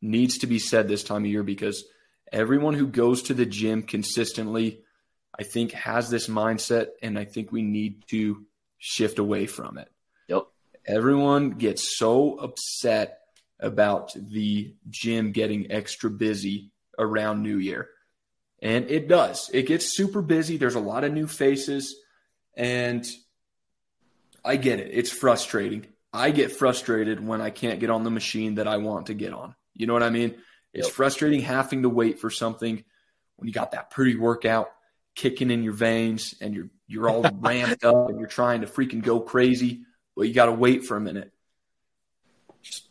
needs 0.00 0.38
to 0.38 0.46
be 0.46 0.58
said 0.58 0.86
this 0.86 1.02
time 1.02 1.24
of 1.24 1.30
year 1.30 1.42
because 1.42 1.84
everyone 2.30 2.74
who 2.74 2.86
goes 2.86 3.22
to 3.22 3.34
the 3.34 3.46
gym 3.46 3.82
consistently 3.82 4.82
I 5.38 5.44
think 5.44 5.72
has 5.72 6.10
this 6.10 6.26
mindset, 6.26 6.88
and 7.00 7.18
I 7.18 7.24
think 7.24 7.52
we 7.52 7.62
need 7.62 8.04
to 8.08 8.44
shift 8.78 9.18
away 9.18 9.46
from 9.46 9.78
it. 9.78 9.88
Yep. 10.28 10.46
Everyone 10.86 11.50
gets 11.50 11.96
so 11.96 12.38
upset 12.38 13.20
about 13.60 14.12
the 14.14 14.74
gym 14.88 15.32
getting 15.32 15.70
extra 15.70 16.10
busy 16.10 16.70
around 16.98 17.42
New 17.42 17.58
Year. 17.58 17.88
And 18.60 18.90
it 18.90 19.08
does. 19.08 19.50
It 19.52 19.66
gets 19.66 19.96
super 19.96 20.22
busy. 20.22 20.56
There's 20.56 20.74
a 20.74 20.80
lot 20.80 21.04
of 21.04 21.12
new 21.12 21.26
faces. 21.26 21.96
And 22.56 23.06
I 24.44 24.56
get 24.56 24.80
it. 24.80 24.90
It's 24.92 25.10
frustrating. 25.10 25.86
I 26.12 26.30
get 26.30 26.52
frustrated 26.52 27.24
when 27.24 27.40
I 27.40 27.50
can't 27.50 27.80
get 27.80 27.90
on 27.90 28.02
the 28.02 28.10
machine 28.10 28.56
that 28.56 28.66
I 28.66 28.78
want 28.78 29.06
to 29.06 29.14
get 29.14 29.32
on. 29.32 29.54
You 29.74 29.86
know 29.86 29.92
what 29.92 30.02
I 30.02 30.10
mean? 30.10 30.34
It's 30.72 30.88
yep. 30.88 30.94
frustrating 30.94 31.40
having 31.40 31.82
to 31.82 31.88
wait 31.88 32.18
for 32.18 32.30
something 32.30 32.82
when 33.36 33.46
you 33.46 33.52
got 33.52 33.72
that 33.72 33.90
pre 33.90 34.16
workout 34.16 34.70
kicking 35.18 35.50
in 35.50 35.64
your 35.64 35.72
veins 35.72 36.36
and 36.40 36.54
you're 36.54 36.68
you're 36.86 37.10
all 37.10 37.22
ramped 37.40 37.84
up 37.84 38.08
and 38.08 38.20
you're 38.20 38.28
trying 38.28 38.60
to 38.60 38.68
freaking 38.68 39.02
go 39.02 39.18
crazy. 39.18 39.82
but 40.16 40.28
you 40.28 40.32
got 40.32 40.46
to 40.46 40.52
wait 40.52 40.84
for 40.84 40.96
a 40.96 41.00
minute. 41.00 41.32
Just 42.62 42.88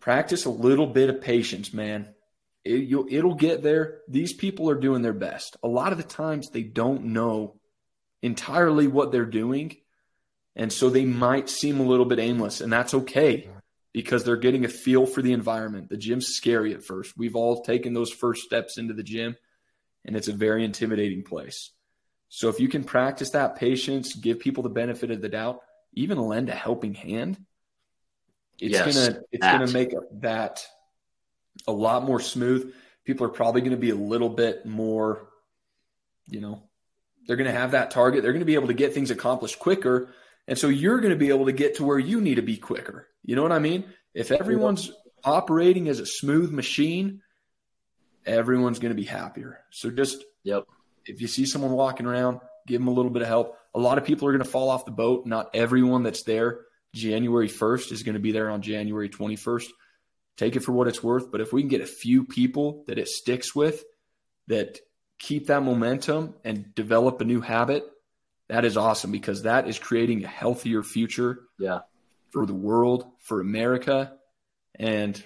practice 0.00 0.46
a 0.46 0.50
little 0.50 0.86
bit 0.86 1.10
of 1.10 1.20
patience, 1.20 1.72
man. 1.72 2.08
It, 2.64 2.90
it'll 3.10 3.34
get 3.34 3.62
there. 3.62 4.00
These 4.08 4.32
people 4.32 4.70
are 4.70 4.80
doing 4.80 5.02
their 5.02 5.12
best. 5.12 5.56
A 5.62 5.68
lot 5.68 5.92
of 5.92 5.98
the 5.98 6.04
times 6.04 6.48
they 6.48 6.62
don't 6.62 7.04
know 7.04 7.54
entirely 8.22 8.86
what 8.86 9.12
they're 9.12 9.24
doing. 9.26 9.76
And 10.56 10.72
so 10.72 10.90
they 10.90 11.04
might 11.04 11.48
seem 11.48 11.78
a 11.78 11.86
little 11.86 12.06
bit 12.06 12.18
aimless, 12.18 12.60
and 12.60 12.72
that's 12.72 12.94
okay 12.94 13.48
because 13.92 14.24
they're 14.24 14.36
getting 14.36 14.64
a 14.64 14.68
feel 14.68 15.06
for 15.06 15.22
the 15.22 15.32
environment. 15.32 15.88
The 15.88 15.96
gym's 15.96 16.28
scary 16.28 16.74
at 16.74 16.82
first. 16.82 17.16
We've 17.16 17.36
all 17.36 17.62
taken 17.62 17.92
those 17.92 18.10
first 18.10 18.42
steps 18.42 18.76
into 18.76 18.94
the 18.94 19.04
gym, 19.04 19.36
and 20.04 20.16
it's 20.16 20.28
a 20.28 20.32
very 20.32 20.64
intimidating 20.64 21.22
place. 21.22 21.70
So 22.28 22.48
if 22.48 22.60
you 22.60 22.68
can 22.68 22.84
practice 22.84 23.30
that 23.30 23.56
patience, 23.56 24.14
give 24.14 24.38
people 24.38 24.62
the 24.62 24.68
benefit 24.68 25.10
of 25.10 25.20
the 25.20 25.28
doubt, 25.28 25.60
even 25.94 26.18
lend 26.18 26.48
a 26.48 26.54
helping 26.54 26.94
hand, 26.94 27.38
it's 28.58 28.72
yes, 28.72 28.94
gonna 28.94 29.20
it's 29.30 29.42
that. 29.42 29.58
gonna 29.58 29.72
make 29.72 29.94
that 30.20 30.66
a 31.66 31.72
lot 31.72 32.04
more 32.04 32.20
smooth. 32.20 32.74
People 33.04 33.26
are 33.26 33.30
probably 33.30 33.60
going 33.60 33.72
to 33.72 33.76
be 33.76 33.90
a 33.90 33.94
little 33.94 34.28
bit 34.28 34.66
more, 34.66 35.28
you 36.28 36.40
know, 36.40 36.62
they're 37.26 37.36
going 37.36 37.50
to 37.50 37.58
have 37.58 37.72
that 37.72 37.90
target. 37.90 38.22
They're 38.22 38.32
going 38.32 38.40
to 38.40 38.46
be 38.46 38.54
able 38.54 38.68
to 38.68 38.74
get 38.74 38.94
things 38.94 39.10
accomplished 39.10 39.58
quicker. 39.58 40.10
And 40.46 40.58
so 40.58 40.68
you're 40.68 41.00
going 41.00 41.12
to 41.12 41.18
be 41.18 41.28
able 41.28 41.46
to 41.46 41.52
get 41.52 41.76
to 41.76 41.84
where 41.84 41.98
you 41.98 42.20
need 42.20 42.36
to 42.36 42.42
be 42.42 42.56
quicker. 42.56 43.08
You 43.22 43.36
know 43.36 43.42
what 43.42 43.52
I 43.52 43.58
mean? 43.58 43.84
If 44.14 44.30
everyone's 44.30 44.90
operating 45.24 45.88
as 45.88 46.00
a 46.00 46.06
smooth 46.06 46.52
machine, 46.52 47.22
everyone's 48.28 48.78
going 48.78 48.94
to 48.94 49.00
be 49.00 49.06
happier. 49.06 49.60
So 49.70 49.90
just 49.90 50.24
yep. 50.44 50.64
If 51.06 51.22
you 51.22 51.26
see 51.26 51.46
someone 51.46 51.72
walking 51.72 52.04
around, 52.04 52.40
give 52.66 52.80
them 52.80 52.88
a 52.88 52.92
little 52.92 53.10
bit 53.10 53.22
of 53.22 53.28
help. 53.28 53.56
A 53.74 53.78
lot 53.78 53.96
of 53.96 54.04
people 54.04 54.28
are 54.28 54.32
going 54.32 54.44
to 54.44 54.50
fall 54.50 54.68
off 54.68 54.84
the 54.84 54.90
boat. 54.90 55.24
Not 55.24 55.50
everyone 55.54 56.02
that's 56.02 56.22
there 56.24 56.60
January 56.94 57.48
1st 57.48 57.92
is 57.92 58.02
going 58.02 58.14
to 58.14 58.20
be 58.20 58.32
there 58.32 58.50
on 58.50 58.62
January 58.62 59.08
21st. 59.08 59.68
Take 60.36 60.56
it 60.56 60.60
for 60.60 60.72
what 60.72 60.88
it's 60.88 61.02
worth. 61.02 61.30
But 61.30 61.40
if 61.40 61.52
we 61.52 61.62
can 61.62 61.68
get 61.68 61.80
a 61.80 61.86
few 61.86 62.24
people 62.24 62.84
that 62.86 62.98
it 62.98 63.08
sticks 63.08 63.54
with 63.54 63.82
that 64.46 64.78
keep 65.18 65.48
that 65.48 65.62
momentum 65.62 66.34
and 66.44 66.74
develop 66.74 67.20
a 67.20 67.24
new 67.24 67.40
habit, 67.40 67.84
that 68.48 68.64
is 68.64 68.76
awesome 68.76 69.10
because 69.10 69.42
that 69.42 69.68
is 69.68 69.78
creating 69.78 70.24
a 70.24 70.28
healthier 70.28 70.82
future 70.82 71.40
yeah. 71.58 71.80
for 72.32 72.46
the 72.46 72.54
world, 72.54 73.04
for 73.20 73.40
America. 73.40 74.12
And 74.74 75.22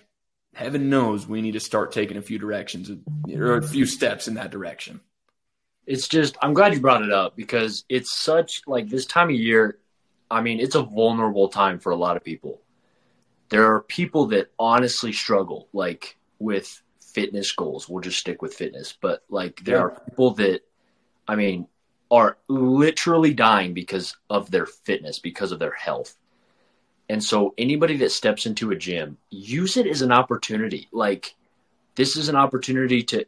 heaven 0.55 0.91
knows 0.91 1.27
we 1.27 1.41
need 1.41 1.53
to 1.53 1.61
start 1.61 1.93
taking 1.93 2.17
a 2.17 2.23
few 2.23 2.39
directions 2.39 2.91
or 3.35 3.57
a 3.57 3.63
few 3.63 3.87
steps 3.87 4.29
in 4.29 4.35
that 4.35 4.51
direction 4.51 5.01
it's 5.87 6.09
just 6.09 6.37
I'm 6.41 6.55
glad 6.55 6.73
you 6.73 6.81
brought 6.81 7.03
it 7.03 7.13
up 7.13 7.37
because 7.37 7.85
it's 7.89 8.13
such 8.13 8.63
like 8.67 8.89
this 8.89 9.07
time 9.07 9.29
of 9.29 9.35
year. 9.35 9.79
I 10.31 10.41
mean, 10.41 10.61
it's 10.61 10.75
a 10.75 10.83
vulnerable 10.83 11.49
time 11.49 11.79
for 11.79 11.93
a 11.93 11.97
lot 11.97 12.17
of 12.17 12.25
people. 12.25 12.63
There 13.49 13.75
are 13.75 13.83
people 13.83 14.27
that 14.27 14.51
honestly 14.59 15.13
struggle 15.13 15.69
like 15.73 16.17
with 16.39 16.83
fitness 17.01 17.53
goals. 17.53 17.89
We'll 17.89 18.01
just 18.01 18.19
stick 18.19 18.41
with 18.41 18.55
fitness, 18.55 18.97
but 18.99 19.25
like 19.29 19.63
there 19.65 19.77
yeah. 19.77 19.83
are 19.83 20.01
people 20.09 20.31
that 20.35 20.61
I 21.27 21.37
mean 21.37 21.67
are 22.11 22.39
literally 22.49 23.35
dying 23.35 23.75
because 23.75 24.17
of 24.31 24.51
their 24.51 24.67
fitness, 24.67 25.19
because 25.19 25.53
of 25.53 25.59
their 25.59 25.73
health. 25.73 26.15
And 27.13 27.23
so 27.23 27.53
anybody 27.59 27.99
that 27.99 28.11
steps 28.11 28.47
into 28.47 28.71
a 28.71 28.75
gym, 28.75 29.19
use 29.29 29.77
it 29.77 29.87
as 29.87 30.01
an 30.01 30.11
opportunity. 30.11 30.89
Like 30.93 31.35
this 31.95 32.17
is 32.17 32.31
an 32.31 32.37
opportunity 32.37 33.03
to 33.03 33.27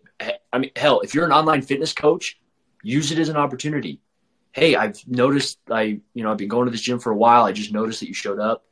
I 0.51 0.59
mean 0.59 0.71
hell, 0.75 1.01
if 1.01 1.15
you're 1.15 1.27
an 1.27 1.33
online 1.33 1.61
fitness 1.61 1.93
coach, 1.93 2.39
use 2.83 3.13
it 3.13 3.19
as 3.19 3.29
an 3.29 3.37
opportunity. 3.37 4.01
Hey, 4.53 4.75
I've 4.75 5.07
noticed 5.07 5.59
I, 5.71 6.01
you 6.15 6.23
know, 6.23 6.31
I've 6.31 6.39
been 6.39 6.49
going 6.49 6.65
to 6.65 6.71
this 6.71 6.81
gym 6.81 6.99
for 6.99 7.13
a 7.13 7.17
while. 7.17 7.45
I 7.45 7.53
just 7.53 7.75
noticed 7.75 8.01
that 8.01 8.09
you 8.09 8.15
showed 8.15 8.41
up, 8.41 8.65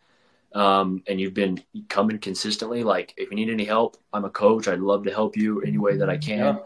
um, 0.55 1.03
and 1.07 1.21
you've 1.21 1.35
been 1.35 1.63
coming 1.91 2.19
consistently. 2.19 2.83
Like, 2.83 3.13
if 3.19 3.29
you 3.31 3.37
need 3.37 3.51
any 3.51 3.65
help, 3.65 3.99
I'm 4.15 4.25
a 4.25 4.31
coach. 4.31 4.67
I'd 4.67 4.79
love 4.79 5.05
to 5.05 5.11
help 5.11 5.37
you 5.37 5.61
any 5.61 5.77
way 5.77 5.99
that 5.99 6.09
I 6.09 6.17
can. 6.17 6.39
Yeah. 6.39 6.57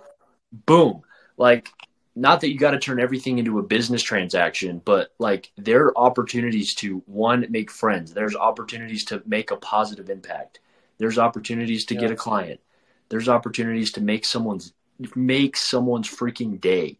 Boom. 0.66 1.02
Like, 1.36 1.68
not 2.16 2.40
that 2.40 2.50
you 2.50 2.58
got 2.58 2.70
to 2.70 2.78
turn 2.78 2.98
everything 2.98 3.38
into 3.38 3.58
a 3.58 3.62
business 3.62 4.02
transaction, 4.02 4.80
but 4.84 5.14
like 5.18 5.52
there 5.56 5.84
are 5.84 5.98
opportunities 5.98 6.74
to 6.76 7.02
one 7.06 7.46
make 7.50 7.70
friends. 7.70 8.14
There's 8.14 8.34
opportunities 8.34 9.04
to 9.06 9.22
make 9.26 9.50
a 9.50 9.56
positive 9.56 10.08
impact. 10.08 10.60
There's 10.96 11.18
opportunities 11.18 11.84
to 11.86 11.94
yeah. 11.94 12.00
get 12.00 12.10
a 12.10 12.16
client. 12.16 12.60
There's 13.10 13.28
opportunities 13.28 13.92
to 13.92 14.00
make 14.00 14.24
someone's 14.24 14.72
make 15.14 15.58
someone's 15.58 16.08
freaking 16.08 16.58
day 16.58 16.98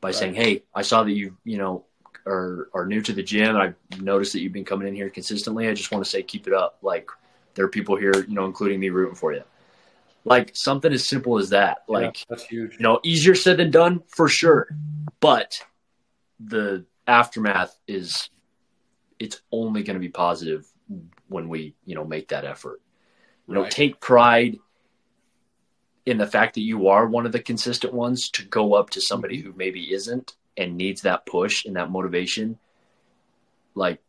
by 0.00 0.08
right. 0.08 0.14
saying, 0.14 0.34
"Hey, 0.34 0.62
I 0.74 0.80
saw 0.80 1.04
that 1.04 1.12
you, 1.12 1.36
you 1.44 1.58
know, 1.58 1.84
are 2.26 2.70
are 2.72 2.86
new 2.86 3.02
to 3.02 3.12
the 3.12 3.22
gym. 3.22 3.56
I've 3.56 3.76
noticed 4.00 4.32
that 4.32 4.40
you've 4.40 4.52
been 4.52 4.64
coming 4.64 4.88
in 4.88 4.94
here 4.94 5.10
consistently. 5.10 5.68
I 5.68 5.74
just 5.74 5.92
want 5.92 6.02
to 6.02 6.10
say, 6.10 6.22
keep 6.22 6.46
it 6.46 6.54
up. 6.54 6.78
Like 6.82 7.10
there 7.54 7.64
are 7.64 7.68
people 7.68 7.96
here, 7.96 8.24
you 8.26 8.34
know, 8.34 8.46
including 8.46 8.80
me, 8.80 8.88
rooting 8.90 9.14
for 9.14 9.32
you. 9.32 9.42
Like 10.24 10.52
something 10.54 10.92
as 10.92 11.06
simple 11.06 11.38
as 11.38 11.50
that. 11.50 11.78
Like 11.88 12.20
yeah, 12.20 12.24
that's 12.28 12.44
huge. 12.44 12.74
You 12.74 12.82
know, 12.82 13.00
easier 13.02 13.34
said 13.34 13.58
than 13.58 13.70
done 13.70 14.02
for 14.08 14.28
sure, 14.28 14.68
but 15.20 15.60
the 16.40 16.86
aftermath 17.06 17.78
is 17.86 18.30
it's 19.18 19.42
only 19.52 19.82
going 19.82 19.94
to 19.94 20.00
be 20.00 20.08
positive 20.08 20.66
when 21.28 21.48
we 21.48 21.74
you 21.84 21.94
know 21.94 22.04
make 22.04 22.28
that 22.28 22.44
effort. 22.44 22.80
You 23.46 23.54
know, 23.54 23.68
take 23.68 24.00
pride 24.00 24.58
in 26.06 26.16
the 26.16 26.26
fact 26.26 26.54
that 26.54 26.62
you 26.62 26.88
are 26.88 27.06
one 27.06 27.26
of 27.26 27.32
the 27.32 27.40
consistent 27.40 27.92
ones 27.92 28.30
to 28.30 28.44
go 28.44 28.74
up 28.74 28.90
to 28.90 29.00
somebody 29.00 29.40
who 29.40 29.52
maybe 29.54 29.92
isn't 29.92 30.34
and 30.56 30.76
needs 30.76 31.02
that 31.02 31.26
push 31.26 31.64
and 31.64 31.76
that 31.76 31.90
motivation 31.90 32.58
like 33.74 34.00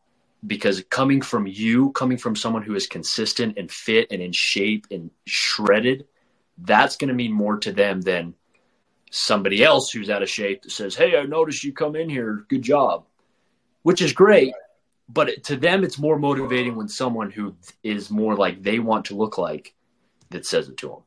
because 0.45 0.83
coming 0.89 1.21
from 1.21 1.47
you 1.47 1.91
coming 1.91 2.17
from 2.17 2.35
someone 2.35 2.63
who 2.63 2.75
is 2.75 2.87
consistent 2.87 3.57
and 3.57 3.71
fit 3.71 4.07
and 4.11 4.21
in 4.21 4.31
shape 4.31 4.87
and 4.91 5.11
shredded 5.25 6.05
that's 6.59 6.95
going 6.95 7.07
to 7.09 7.13
mean 7.13 7.31
more 7.31 7.57
to 7.57 7.71
them 7.71 8.01
than 8.01 8.33
somebody 9.11 9.63
else 9.63 9.91
who's 9.91 10.09
out 10.09 10.23
of 10.23 10.29
shape 10.29 10.61
that 10.63 10.71
says 10.71 10.95
hey 10.95 11.17
i 11.17 11.23
noticed 11.23 11.63
you 11.63 11.73
come 11.73 11.95
in 11.95 12.09
here 12.09 12.45
good 12.49 12.61
job 12.61 13.05
which 13.83 14.01
is 14.01 14.13
great 14.13 14.53
but 15.07 15.43
to 15.43 15.55
them 15.55 15.83
it's 15.83 15.99
more 15.99 16.17
motivating 16.17 16.75
when 16.75 16.87
someone 16.87 17.31
who 17.31 17.55
is 17.83 18.09
more 18.09 18.35
like 18.35 18.61
they 18.61 18.79
want 18.79 19.05
to 19.05 19.15
look 19.15 19.37
like 19.37 19.73
that 20.31 20.45
says 20.45 20.67
it 20.67 20.77
to 20.77 20.89
them 20.89 21.01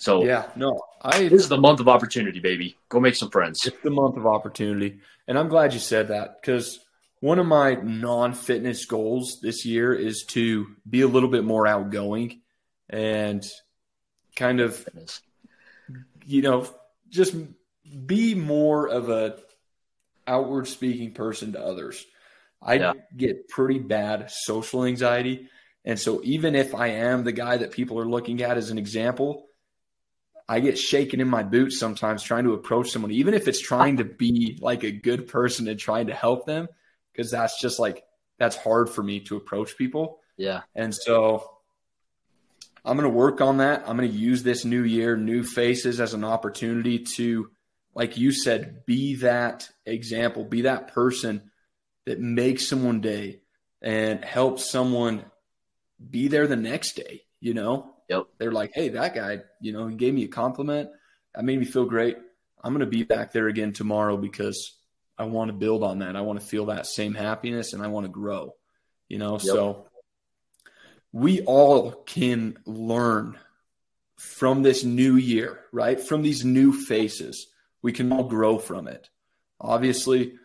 so 0.00 0.24
yeah, 0.24 0.46
no, 0.56 0.80
I 1.02 1.28
this 1.28 1.42
is 1.42 1.50
the 1.50 1.58
month 1.58 1.78
of 1.78 1.86
opportunity, 1.86 2.40
baby. 2.40 2.78
Go 2.88 3.00
make 3.00 3.14
some 3.14 3.28
friends. 3.28 3.66
It's 3.66 3.82
the 3.82 3.90
month 3.90 4.16
of 4.16 4.26
opportunity, 4.26 5.00
and 5.28 5.38
I'm 5.38 5.48
glad 5.48 5.74
you 5.74 5.78
said 5.78 6.08
that 6.08 6.40
because 6.40 6.80
one 7.20 7.38
of 7.38 7.46
my 7.46 7.74
non-fitness 7.74 8.86
goals 8.86 9.40
this 9.42 9.64
year 9.64 9.94
is 9.94 10.24
to 10.28 10.66
be 10.88 11.02
a 11.02 11.06
little 11.06 11.28
bit 11.28 11.44
more 11.44 11.66
outgoing 11.66 12.40
and 12.88 13.46
kind 14.36 14.60
of, 14.60 14.88
you 16.26 16.42
know, 16.42 16.66
just 17.10 17.34
be 18.06 18.34
more 18.34 18.88
of 18.88 19.10
a 19.10 19.36
outward 20.26 20.66
speaking 20.66 21.12
person 21.12 21.52
to 21.52 21.60
others. 21.60 22.04
I 22.62 22.74
yeah. 22.74 22.92
get 23.16 23.48
pretty 23.48 23.78
bad 23.78 24.30
social 24.30 24.84
anxiety. 24.84 25.48
And 25.84 25.98
so 25.98 26.20
even 26.24 26.54
if 26.54 26.74
I 26.74 26.88
am 26.88 27.24
the 27.24 27.32
guy 27.32 27.58
that 27.58 27.72
people 27.72 27.98
are 27.98 28.08
looking 28.08 28.42
at 28.42 28.56
as 28.56 28.70
an 28.70 28.78
example, 28.78 29.46
I 30.48 30.60
get 30.60 30.78
shaken 30.78 31.20
in 31.20 31.28
my 31.28 31.42
boots 31.42 31.78
sometimes 31.78 32.22
trying 32.22 32.44
to 32.44 32.54
approach 32.54 32.90
someone, 32.90 33.12
even 33.12 33.34
if 33.34 33.46
it's 33.46 33.60
trying 33.60 33.98
to 33.98 34.04
be 34.04 34.58
like 34.60 34.84
a 34.84 34.90
good 34.90 35.28
person 35.28 35.68
and 35.68 35.78
trying 35.78 36.08
to 36.08 36.14
help 36.14 36.44
them, 36.44 36.68
because 37.20 37.30
that's 37.30 37.60
just 37.60 37.78
like 37.78 38.02
that's 38.38 38.56
hard 38.56 38.88
for 38.88 39.02
me 39.02 39.20
to 39.20 39.36
approach 39.36 39.76
people. 39.76 40.20
Yeah. 40.38 40.62
And 40.74 40.94
so 40.94 41.50
I'm 42.82 42.96
going 42.96 43.10
to 43.10 43.14
work 43.14 43.42
on 43.42 43.58
that. 43.58 43.84
I'm 43.86 43.98
going 43.98 44.10
to 44.10 44.16
use 44.16 44.42
this 44.42 44.64
new 44.64 44.82
year, 44.84 45.18
new 45.18 45.42
faces 45.44 46.00
as 46.00 46.14
an 46.14 46.24
opportunity 46.24 47.00
to, 47.16 47.50
like 47.94 48.16
you 48.16 48.32
said, 48.32 48.86
be 48.86 49.16
that 49.16 49.68
example, 49.84 50.44
be 50.44 50.62
that 50.62 50.94
person 50.94 51.50
that 52.06 52.20
makes 52.20 52.66
someone 52.66 53.02
day 53.02 53.42
and 53.82 54.24
helps 54.24 54.70
someone 54.70 55.22
be 56.08 56.28
there 56.28 56.46
the 56.46 56.56
next 56.56 56.92
day, 56.92 57.24
you 57.38 57.52
know? 57.52 57.92
Yep. 58.08 58.28
They're 58.38 58.50
like, 58.50 58.70
hey, 58.74 58.88
that 58.88 59.14
guy, 59.14 59.42
you 59.60 59.74
know, 59.74 59.88
he 59.88 59.96
gave 59.96 60.14
me 60.14 60.24
a 60.24 60.28
compliment. 60.28 60.88
That 61.34 61.44
made 61.44 61.58
me 61.58 61.66
feel 61.66 61.84
great. 61.84 62.16
I'm 62.64 62.72
going 62.72 62.80
to 62.80 62.86
be 62.86 63.02
back 63.02 63.32
there 63.32 63.48
again 63.48 63.74
tomorrow 63.74 64.16
because 64.16 64.79
I 65.20 65.24
want 65.24 65.50
to 65.50 65.52
build 65.52 65.82
on 65.84 65.98
that. 65.98 66.16
I 66.16 66.22
want 66.22 66.40
to 66.40 66.46
feel 66.46 66.66
that 66.66 66.86
same 66.86 67.12
happiness 67.12 67.74
and 67.74 67.82
I 67.82 67.88
want 67.88 68.06
to 68.06 68.10
grow, 68.10 68.54
you 69.06 69.18
know? 69.18 69.32
Yep. 69.32 69.42
So 69.42 69.86
we 71.12 71.42
all 71.42 71.92
can 71.92 72.58
learn 72.64 73.38
from 74.16 74.62
this 74.62 74.82
new 74.82 75.16
year, 75.16 75.60
right? 75.72 76.00
From 76.00 76.22
these 76.22 76.42
new 76.42 76.72
faces. 76.72 77.48
We 77.82 77.92
can 77.92 78.10
all 78.10 78.24
grow 78.24 78.58
from 78.58 78.88
it. 78.88 79.10
Obviously, 79.60 80.38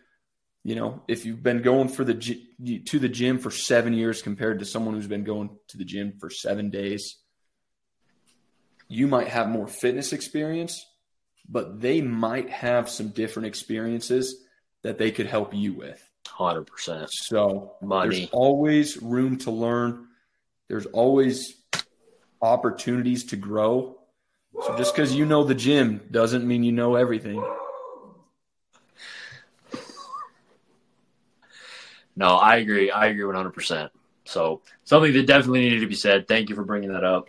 you 0.62 0.74
know, 0.74 1.02
if 1.08 1.24
you've 1.24 1.42
been 1.42 1.62
going 1.62 1.88
for 1.88 2.04
the 2.04 2.14
to 2.14 2.98
the 2.98 3.08
gym 3.08 3.38
for 3.38 3.50
7 3.50 3.94
years 3.94 4.20
compared 4.20 4.58
to 4.58 4.66
someone 4.66 4.94
who's 4.94 5.06
been 5.06 5.24
going 5.24 5.56
to 5.68 5.78
the 5.78 5.84
gym 5.84 6.18
for 6.18 6.28
7 6.28 6.68
days, 6.68 7.16
you 8.88 9.06
might 9.06 9.28
have 9.28 9.48
more 9.48 9.68
fitness 9.68 10.12
experience, 10.12 10.84
but 11.48 11.80
they 11.80 12.02
might 12.02 12.50
have 12.50 12.90
some 12.90 13.08
different 13.08 13.46
experiences 13.46 14.42
that 14.86 14.98
they 14.98 15.10
could 15.10 15.26
help 15.26 15.52
you 15.52 15.72
with. 15.72 16.00
100%. 16.38 17.08
So 17.10 17.72
Money. 17.82 18.20
there's 18.20 18.30
always 18.30 19.02
room 19.02 19.36
to 19.38 19.50
learn. 19.50 20.06
There's 20.68 20.86
always 20.86 21.54
opportunities 22.40 23.24
to 23.26 23.36
grow. 23.36 23.98
So 24.62 24.76
just 24.78 24.94
because 24.94 25.12
you 25.14 25.26
know 25.26 25.42
the 25.44 25.54
gym 25.54 26.00
doesn't 26.10 26.46
mean 26.46 26.62
you 26.62 26.72
know 26.72 26.94
everything. 26.94 27.42
No, 32.14 32.36
I 32.36 32.56
agree. 32.56 32.90
I 32.90 33.06
agree 33.06 33.24
100%. 33.24 33.90
So 34.24 34.62
something 34.84 35.12
that 35.12 35.26
definitely 35.26 35.60
needed 35.60 35.80
to 35.80 35.86
be 35.86 35.94
said. 35.94 36.26
Thank 36.26 36.48
you 36.48 36.54
for 36.54 36.64
bringing 36.64 36.92
that 36.92 37.04
up. 37.04 37.28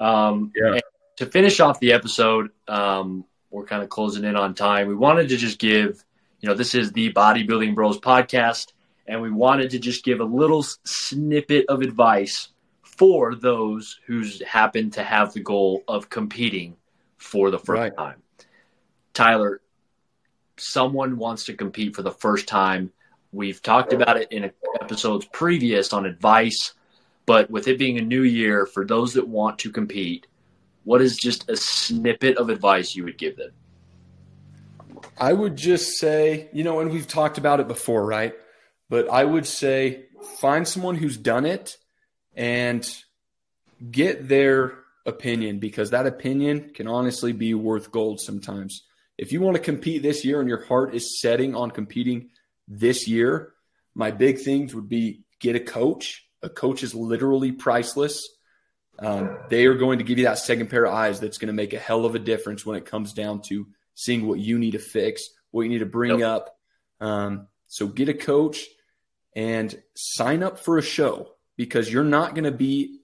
Um, 0.00 0.52
Yeah. 0.56 0.80
To 1.18 1.26
finish 1.26 1.60
off 1.60 1.78
the 1.80 1.92
episode, 1.92 2.50
um, 2.66 3.26
we're 3.50 3.66
kind 3.66 3.82
of 3.82 3.90
closing 3.90 4.24
in 4.24 4.36
on 4.36 4.54
time. 4.54 4.88
We 4.88 4.94
wanted 4.94 5.28
to 5.28 5.36
just 5.36 5.58
give, 5.58 6.02
you 6.40 6.48
know, 6.48 6.54
this 6.54 6.74
is 6.74 6.92
the 6.92 7.12
Bodybuilding 7.12 7.74
Bros 7.74 7.98
podcast, 7.98 8.72
and 9.06 9.20
we 9.20 9.30
wanted 9.30 9.70
to 9.70 9.78
just 9.78 10.04
give 10.04 10.20
a 10.20 10.24
little 10.24 10.62
snippet 10.84 11.66
of 11.68 11.82
advice 11.82 12.48
for 12.82 13.34
those 13.34 13.98
who's 14.06 14.42
happen 14.42 14.90
to 14.92 15.02
have 15.02 15.32
the 15.32 15.40
goal 15.40 15.82
of 15.86 16.08
competing 16.08 16.76
for 17.18 17.50
the 17.50 17.58
first 17.58 17.80
Right. 17.80 17.96
time. 17.96 18.22
Tyler, 19.12 19.60
someone 20.56 21.18
wants 21.18 21.44
to 21.46 21.54
compete 21.54 21.94
for 21.94 22.02
the 22.02 22.10
first 22.10 22.46
time. 22.46 22.92
We've 23.32 23.62
talked 23.62 23.92
about 23.92 24.16
it 24.16 24.32
in 24.32 24.50
episodes 24.80 25.26
previous 25.32 25.92
on 25.92 26.06
advice, 26.06 26.74
but 27.26 27.50
with 27.50 27.68
it 27.68 27.78
being 27.78 27.98
a 27.98 28.02
new 28.02 28.22
year, 28.22 28.66
for 28.66 28.84
those 28.84 29.14
that 29.14 29.28
want 29.28 29.58
to 29.60 29.70
compete, 29.70 30.26
what 30.84 31.02
is 31.02 31.16
just 31.16 31.48
a 31.50 31.56
snippet 31.56 32.38
of 32.38 32.48
advice 32.48 32.96
you 32.96 33.04
would 33.04 33.18
give 33.18 33.36
them? 33.36 33.50
I 35.20 35.34
would 35.34 35.54
just 35.54 35.98
say, 35.98 36.48
you 36.52 36.64
know, 36.64 36.80
and 36.80 36.90
we've 36.90 37.06
talked 37.06 37.36
about 37.36 37.60
it 37.60 37.68
before, 37.68 38.04
right? 38.04 38.34
But 38.88 39.10
I 39.10 39.22
would 39.22 39.46
say 39.46 40.06
find 40.40 40.66
someone 40.66 40.96
who's 40.96 41.18
done 41.18 41.44
it 41.44 41.76
and 42.34 42.88
get 43.90 44.28
their 44.28 44.78
opinion 45.04 45.58
because 45.58 45.90
that 45.90 46.06
opinion 46.06 46.70
can 46.74 46.88
honestly 46.88 47.32
be 47.32 47.52
worth 47.52 47.92
gold 47.92 48.20
sometimes. 48.20 48.82
If 49.18 49.32
you 49.32 49.42
want 49.42 49.56
to 49.56 49.62
compete 49.62 50.02
this 50.02 50.24
year 50.24 50.40
and 50.40 50.48
your 50.48 50.64
heart 50.64 50.94
is 50.94 51.20
setting 51.20 51.54
on 51.54 51.70
competing 51.70 52.30
this 52.66 53.06
year, 53.06 53.52
my 53.94 54.10
big 54.10 54.38
things 54.38 54.74
would 54.74 54.88
be 54.88 55.24
get 55.38 55.54
a 55.54 55.60
coach. 55.60 56.26
A 56.42 56.48
coach 56.48 56.82
is 56.82 56.94
literally 56.94 57.52
priceless. 57.52 58.26
Um, 58.98 59.36
they 59.50 59.66
are 59.66 59.74
going 59.74 59.98
to 59.98 60.04
give 60.04 60.18
you 60.18 60.24
that 60.24 60.38
second 60.38 60.70
pair 60.70 60.86
of 60.86 60.94
eyes 60.94 61.20
that's 61.20 61.36
going 61.36 61.48
to 61.48 61.52
make 61.52 61.74
a 61.74 61.78
hell 61.78 62.06
of 62.06 62.14
a 62.14 62.18
difference 62.18 62.64
when 62.64 62.76
it 62.76 62.86
comes 62.86 63.12
down 63.12 63.42
to 63.48 63.66
seeing 64.00 64.26
what 64.26 64.38
you 64.38 64.58
need 64.58 64.70
to 64.72 64.78
fix, 64.78 65.28
what 65.50 65.62
you 65.62 65.68
need 65.68 65.80
to 65.80 65.86
bring 65.86 66.20
Yep. 66.20 66.28
up. 66.28 66.56
Um, 67.00 67.48
so 67.66 67.86
get 67.86 68.08
a 68.08 68.14
coach 68.14 68.66
and 69.36 69.80
sign 69.94 70.42
up 70.42 70.58
for 70.58 70.78
a 70.78 70.82
show 70.82 71.34
because 71.56 71.92
you're 71.92 72.02
not 72.04 72.34
going 72.34 72.44
to 72.44 72.50
be 72.50 73.00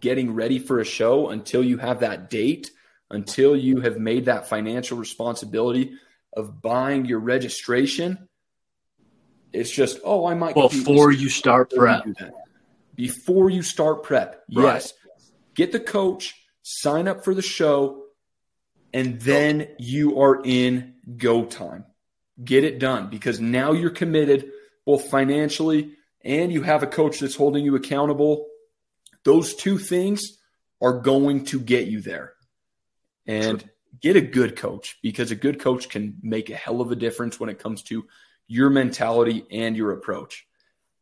getting 0.00 0.32
ready 0.34 0.58
for 0.58 0.80
a 0.80 0.84
show 0.84 1.28
until 1.28 1.62
you 1.62 1.76
have 1.76 2.00
that 2.00 2.30
date, 2.30 2.70
until 3.10 3.54
you 3.54 3.80
have 3.80 3.98
made 3.98 4.24
that 4.26 4.48
financial 4.48 4.96
responsibility 4.96 5.92
of 6.34 6.62
buying 6.62 7.04
your 7.04 7.20
registration. 7.20 8.28
It's 9.52 9.70
just, 9.70 9.98
oh, 10.04 10.26
I 10.26 10.34
might 10.34 10.54
Before 10.54 11.10
you 11.12 11.28
start 11.28 11.70
before 11.70 11.88
you 12.06 12.14
prep. 12.14 12.30
do. 12.30 12.36
Before 12.94 13.50
you 13.50 13.62
start 13.62 14.02
prep, 14.02 14.42
Right. 14.54 14.74
yes. 14.74 14.94
Get 15.54 15.72
the 15.72 15.80
coach, 15.80 16.34
sign 16.62 17.08
up 17.08 17.24
for 17.24 17.34
the 17.34 17.42
show, 17.42 18.04
and 18.92 19.20
then 19.20 19.68
you 19.78 20.20
are 20.20 20.40
in 20.44 20.94
go 21.16 21.44
time. 21.44 21.84
Get 22.42 22.64
it 22.64 22.78
done 22.78 23.10
because 23.10 23.40
now 23.40 23.72
you're 23.72 23.90
committed 23.90 24.50
both 24.86 25.10
financially 25.10 25.94
and 26.22 26.52
you 26.52 26.62
have 26.62 26.82
a 26.82 26.86
coach 26.86 27.20
that's 27.20 27.34
holding 27.34 27.64
you 27.64 27.74
accountable. 27.76 28.46
Those 29.24 29.54
two 29.54 29.78
things 29.78 30.38
are 30.80 31.00
going 31.00 31.44
to 31.46 31.60
get 31.60 31.88
you 31.88 32.00
there. 32.00 32.34
And 33.26 33.68
get 34.00 34.16
a 34.16 34.20
good 34.20 34.56
coach 34.56 34.98
because 35.02 35.30
a 35.30 35.36
good 35.36 35.60
coach 35.60 35.88
can 35.88 36.16
make 36.22 36.50
a 36.50 36.54
hell 36.56 36.80
of 36.80 36.90
a 36.90 36.96
difference 36.96 37.38
when 37.38 37.50
it 37.50 37.58
comes 37.58 37.82
to 37.84 38.06
your 38.46 38.70
mentality 38.70 39.44
and 39.50 39.76
your 39.76 39.92
approach. 39.92 40.46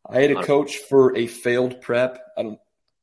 I 0.09 0.21
had 0.21 0.31
a 0.31 0.43
coach 0.43 0.77
for 0.77 1.15
a 1.15 1.27
failed 1.27 1.81
prep. 1.81 2.19
I 2.37 2.43
don't 2.43 2.59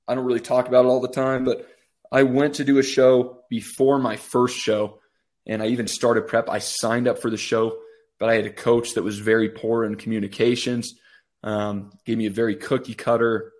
I 0.06 0.14
don't 0.14 0.24
really 0.24 0.40
talk 0.40 0.68
about 0.68 0.84
it 0.84 0.88
all 0.88 1.00
the 1.00 1.08
time, 1.08 1.44
but 1.44 1.66
I 2.14 2.22
went 2.22 2.54
to 2.54 2.64
do 2.64 2.78
a 2.78 2.82
show 2.84 3.40
before 3.50 3.98
my 3.98 4.14
first 4.14 4.56
show 4.56 5.00
and 5.46 5.60
I 5.60 5.66
even 5.66 5.88
started 5.88 6.28
prep. 6.28 6.48
I 6.48 6.60
signed 6.60 7.08
up 7.08 7.20
for 7.20 7.28
the 7.28 7.36
show, 7.36 7.78
but 8.20 8.28
I 8.28 8.34
had 8.34 8.46
a 8.46 8.52
coach 8.52 8.94
that 8.94 9.02
was 9.02 9.18
very 9.18 9.48
poor 9.48 9.84
in 9.84 9.96
communications, 9.96 10.94
um, 11.42 11.90
gave 12.06 12.16
me 12.16 12.26
a 12.26 12.30
very 12.30 12.54
cookie 12.54 12.94
cutter 12.94 13.52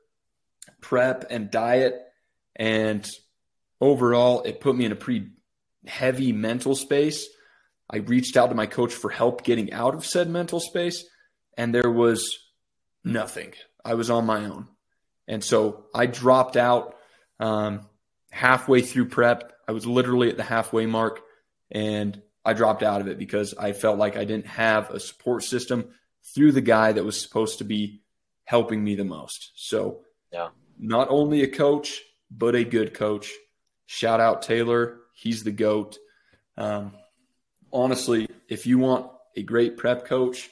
prep 0.80 1.26
and 1.30 1.50
diet. 1.50 2.00
And 2.54 3.04
overall, 3.80 4.42
it 4.42 4.60
put 4.60 4.76
me 4.76 4.84
in 4.84 4.92
a 4.92 4.96
pretty 4.96 5.30
heavy 5.84 6.30
mental 6.32 6.76
space. 6.76 7.26
I 7.90 7.96
reached 7.96 8.36
out 8.36 8.50
to 8.50 8.54
my 8.54 8.66
coach 8.66 8.94
for 8.94 9.10
help 9.10 9.42
getting 9.42 9.72
out 9.72 9.96
of 9.96 10.06
said 10.06 10.30
mental 10.30 10.60
space, 10.60 11.04
and 11.58 11.74
there 11.74 11.90
was 11.90 12.24
nothing. 13.02 13.52
I 13.84 13.94
was 13.94 14.10
on 14.10 14.26
my 14.26 14.44
own. 14.44 14.68
And 15.26 15.42
so 15.42 15.86
I 15.92 16.06
dropped 16.06 16.56
out 16.56 16.94
um, 17.40 17.88
halfway 18.34 18.82
through 18.82 19.06
prep. 19.06 19.52
I 19.68 19.72
was 19.72 19.86
literally 19.86 20.28
at 20.28 20.36
the 20.36 20.42
halfway 20.42 20.86
mark, 20.86 21.22
and 21.70 22.20
I 22.44 22.52
dropped 22.52 22.82
out 22.82 23.00
of 23.00 23.06
it 23.06 23.16
because 23.16 23.54
I 23.54 23.72
felt 23.72 23.96
like 23.96 24.16
I 24.16 24.24
didn't 24.24 24.48
have 24.48 24.90
a 24.90 24.98
support 24.98 25.44
system 25.44 25.90
through 26.34 26.50
the 26.50 26.60
guy 26.60 26.90
that 26.90 27.04
was 27.04 27.20
supposed 27.20 27.58
to 27.58 27.64
be 27.64 28.02
helping 28.44 28.82
me 28.82 28.96
the 28.96 29.04
most. 29.04 29.52
So, 29.54 30.00
Yeah. 30.32 30.48
not 30.76 31.08
only 31.10 31.42
a 31.42 31.48
coach, 31.48 32.02
but 32.28 32.56
a 32.56 32.64
good 32.64 32.92
coach. 32.92 33.32
Shout 33.86 34.18
out 34.20 34.42
Taylor. 34.42 34.98
He's 35.12 35.44
the 35.44 35.52
GOAT. 35.52 35.96
Um, 36.56 36.92
honestly, 37.72 38.26
if 38.48 38.66
you 38.66 38.78
want 38.78 39.12
a 39.36 39.42
great 39.44 39.76
prep 39.76 40.06
coach, 40.06 40.50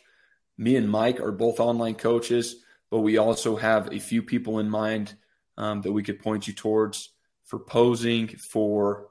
me 0.57 0.77
and 0.77 0.89
Mike 0.89 1.19
are 1.19 1.33
both 1.33 1.59
online 1.59 1.97
coaches, 1.97 2.57
but 2.91 3.01
we 3.01 3.19
also 3.19 3.57
have 3.57 3.93
a 3.93 3.99
few 3.99 4.23
people 4.23 4.61
in 4.61 4.71
mind 4.71 5.15
um, 5.57 5.83
that 5.83 5.93
we 5.93 6.05
could 6.05 6.21
point 6.21 6.47
you 6.47 6.55
towards 6.55 7.11
for 7.45 7.59
posing, 7.59 8.29
for 8.29 9.09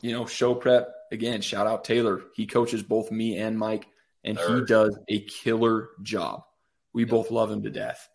you 0.00 0.12
know, 0.12 0.26
show 0.26 0.54
prep. 0.54 0.88
Again, 1.12 1.40
shout 1.40 1.66
out 1.66 1.84
Taylor. 1.84 2.22
He 2.34 2.46
coaches 2.46 2.82
both 2.82 3.10
me 3.10 3.38
and 3.38 3.58
Mike, 3.58 3.86
and 4.24 4.38
he 4.38 4.64
does 4.64 4.96
a 5.08 5.20
killer 5.20 5.90
job. 6.02 6.44
We 6.92 7.04
both 7.04 7.30
love 7.30 7.50
him 7.50 7.62
to 7.62 7.70
death. 7.70 8.08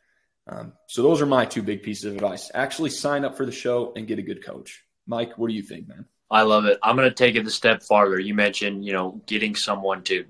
Um, 0.47 0.73
so 0.87 1.01
those 1.01 1.21
are 1.21 1.25
my 1.25 1.45
two 1.45 1.63
big 1.63 1.83
pieces 1.83 2.05
of 2.05 2.13
advice. 2.13 2.51
Actually, 2.53 2.91
sign 2.91 3.25
up 3.25 3.35
for 3.35 3.45
the 3.45 3.51
show 3.51 3.93
and 3.95 4.07
get 4.07 4.19
a 4.19 4.23
good 4.23 4.43
coach. 4.43 4.83
Mike, 5.07 5.37
what 5.37 5.47
do 5.49 5.53
you 5.53 5.61
think, 5.61 5.87
man? 5.87 6.05
I 6.29 6.43
love 6.43 6.65
it. 6.65 6.79
I'm 6.81 6.95
going 6.95 7.09
to 7.09 7.15
take 7.15 7.35
it 7.35 7.45
a 7.45 7.51
step 7.51 7.83
farther. 7.83 8.19
You 8.19 8.33
mentioned, 8.33 8.85
you 8.85 8.93
know, 8.93 9.21
getting 9.25 9.55
someone 9.55 10.03
to 10.03 10.25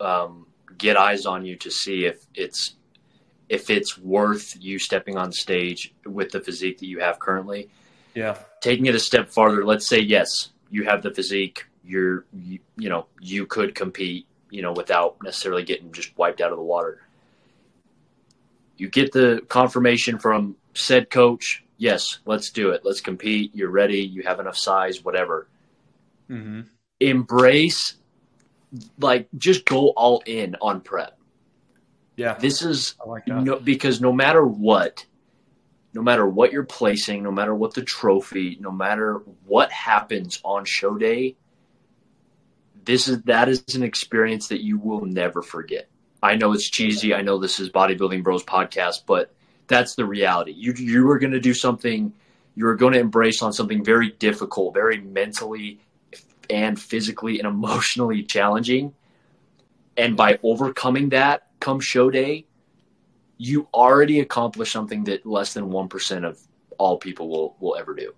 um, 0.00 0.46
get 0.76 0.96
eyes 0.96 1.26
on 1.26 1.44
you 1.44 1.56
to 1.56 1.70
see 1.70 2.04
if 2.04 2.24
it's 2.34 2.76
if 3.48 3.68
it's 3.68 3.98
worth 3.98 4.56
you 4.58 4.78
stepping 4.78 5.18
on 5.18 5.30
stage 5.32 5.94
with 6.06 6.30
the 6.30 6.40
physique 6.40 6.78
that 6.78 6.86
you 6.86 7.00
have 7.00 7.18
currently. 7.18 7.70
Yeah. 8.14 8.36
Taking 8.60 8.86
it 8.86 8.94
a 8.94 9.00
step 9.00 9.28
farther, 9.30 9.64
let's 9.64 9.86
say 9.88 9.98
yes, 10.00 10.50
you 10.70 10.84
have 10.84 11.02
the 11.02 11.10
physique. 11.12 11.66
You're, 11.84 12.24
you, 12.32 12.60
you 12.76 12.88
know, 12.88 13.06
you 13.20 13.46
could 13.46 13.74
compete, 13.74 14.26
you 14.50 14.62
know, 14.62 14.72
without 14.72 15.16
necessarily 15.22 15.64
getting 15.64 15.92
just 15.92 16.16
wiped 16.16 16.40
out 16.40 16.52
of 16.52 16.58
the 16.58 16.64
water. 16.64 17.00
You 18.76 18.88
get 18.88 19.12
the 19.12 19.42
confirmation 19.48 20.18
from 20.18 20.56
said 20.74 21.10
coach. 21.10 21.64
Yes, 21.76 22.18
let's 22.26 22.50
do 22.50 22.70
it. 22.70 22.82
Let's 22.84 23.00
compete. 23.00 23.50
You're 23.54 23.70
ready. 23.70 23.98
You 24.00 24.22
have 24.22 24.40
enough 24.40 24.56
size, 24.56 25.04
whatever 25.04 25.48
Mm-hmm. 26.30 26.60
embrace 27.00 27.96
like 28.98 29.28
just 29.36 29.66
go 29.66 29.88
all 29.90 30.22
in 30.24 30.56
on 30.62 30.80
prep 30.80 31.18
Yeah. 32.16 32.34
this 32.34 32.62
is 32.62 32.94
I 33.04 33.08
like 33.08 33.26
no 33.26 33.58
because 33.58 34.00
no 34.00 34.12
matter 34.12 34.42
what 34.46 35.04
no 35.94 36.02
matter 36.02 36.26
what 36.26 36.52
you're 36.52 36.64
placing 36.64 37.22
no 37.22 37.30
matter 37.30 37.54
what 37.54 37.74
the 37.74 37.82
trophy 37.82 38.56
no 38.60 38.70
matter 38.70 39.22
what 39.44 39.70
happens 39.70 40.40
on 40.44 40.64
show 40.64 40.96
day 40.96 41.36
this 42.84 43.08
is 43.08 43.22
that 43.22 43.48
is 43.48 43.62
an 43.74 43.82
experience 43.82 44.48
that 44.48 44.62
you 44.62 44.78
will 44.78 45.04
never 45.04 45.42
forget. 45.42 45.88
I 46.22 46.36
know 46.36 46.52
it's 46.52 46.68
cheesy. 46.68 47.14
I 47.14 47.22
know 47.22 47.38
this 47.38 47.60
is 47.60 47.70
bodybuilding 47.70 48.22
bros 48.22 48.44
podcast 48.44 49.02
but 49.06 49.34
that's 49.66 49.94
the 49.94 50.04
reality. 50.04 50.52
You 50.52 50.74
you 50.74 51.08
are 51.10 51.18
going 51.18 51.32
to 51.32 51.40
do 51.40 51.54
something 51.54 52.12
you're 52.54 52.76
going 52.76 52.92
to 52.92 53.00
embrace 53.00 53.40
on 53.42 53.52
something 53.52 53.84
very 53.84 54.10
difficult 54.10 54.74
very 54.74 55.00
mentally 55.00 55.80
and 56.50 56.80
physically 56.80 57.38
and 57.38 57.48
emotionally 57.48 58.22
challenging. 58.22 58.94
And 59.96 60.16
by 60.16 60.38
overcoming 60.42 61.10
that 61.10 61.46
come 61.60 61.80
show 61.80 62.10
day 62.10 62.46
you 63.44 63.66
already 63.74 64.20
accomplished 64.20 64.72
something 64.72 65.02
that 65.02 65.26
less 65.26 65.52
than 65.52 65.64
1% 65.64 66.24
of 66.24 66.38
all 66.78 66.96
people 66.96 67.28
will, 67.28 67.56
will 67.58 67.76
ever 67.76 67.92
do 67.92 68.14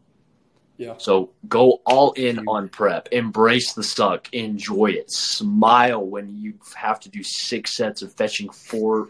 Yeah. 0.77 0.95
So 0.99 1.31
go 1.49 1.81
all 1.87 2.13
in 2.13 2.47
on 2.47 2.69
prep. 2.69 3.09
Embrace 3.11 3.73
the 3.73 3.83
suck. 3.83 4.29
Enjoy 4.35 4.91
it. 4.91 5.11
Smile 5.11 6.05
when 6.05 6.37
you 6.37 6.55
have 6.77 7.01
to 7.01 7.09
do 7.09 7.23
six 7.23 7.75
sets 7.75 8.03
of 8.03 8.13
fetching 8.13 8.51
four 8.51 9.09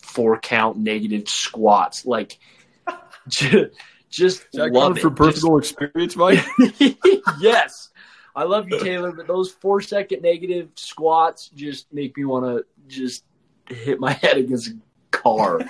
four 0.00 0.38
count 0.40 0.78
negative 0.78 1.28
squats. 1.28 2.06
Like 2.06 2.38
just, 3.28 3.72
just 4.10 4.46
love 4.54 4.98
it. 4.98 5.16
personal 5.16 5.58
experience, 5.58 6.16
Mike? 6.16 6.44
Yes. 7.40 7.90
I 8.34 8.44
love 8.44 8.68
you, 8.68 8.78
Taylor, 8.80 9.12
but 9.12 9.26
those 9.26 9.50
four 9.50 9.80
second 9.80 10.22
negative 10.22 10.70
squats 10.74 11.50
just 11.54 11.92
make 11.92 12.16
me 12.16 12.24
want 12.24 12.44
to 12.46 12.64
just 12.88 13.24
hit 13.68 14.00
my 14.00 14.12
head 14.22 14.36
against 14.36 14.68
a 14.68 14.76
car. 15.20 15.60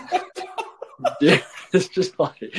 Dude, 1.21 1.43
it's 1.73 1.89
just 1.89 2.19
like, 2.19 2.55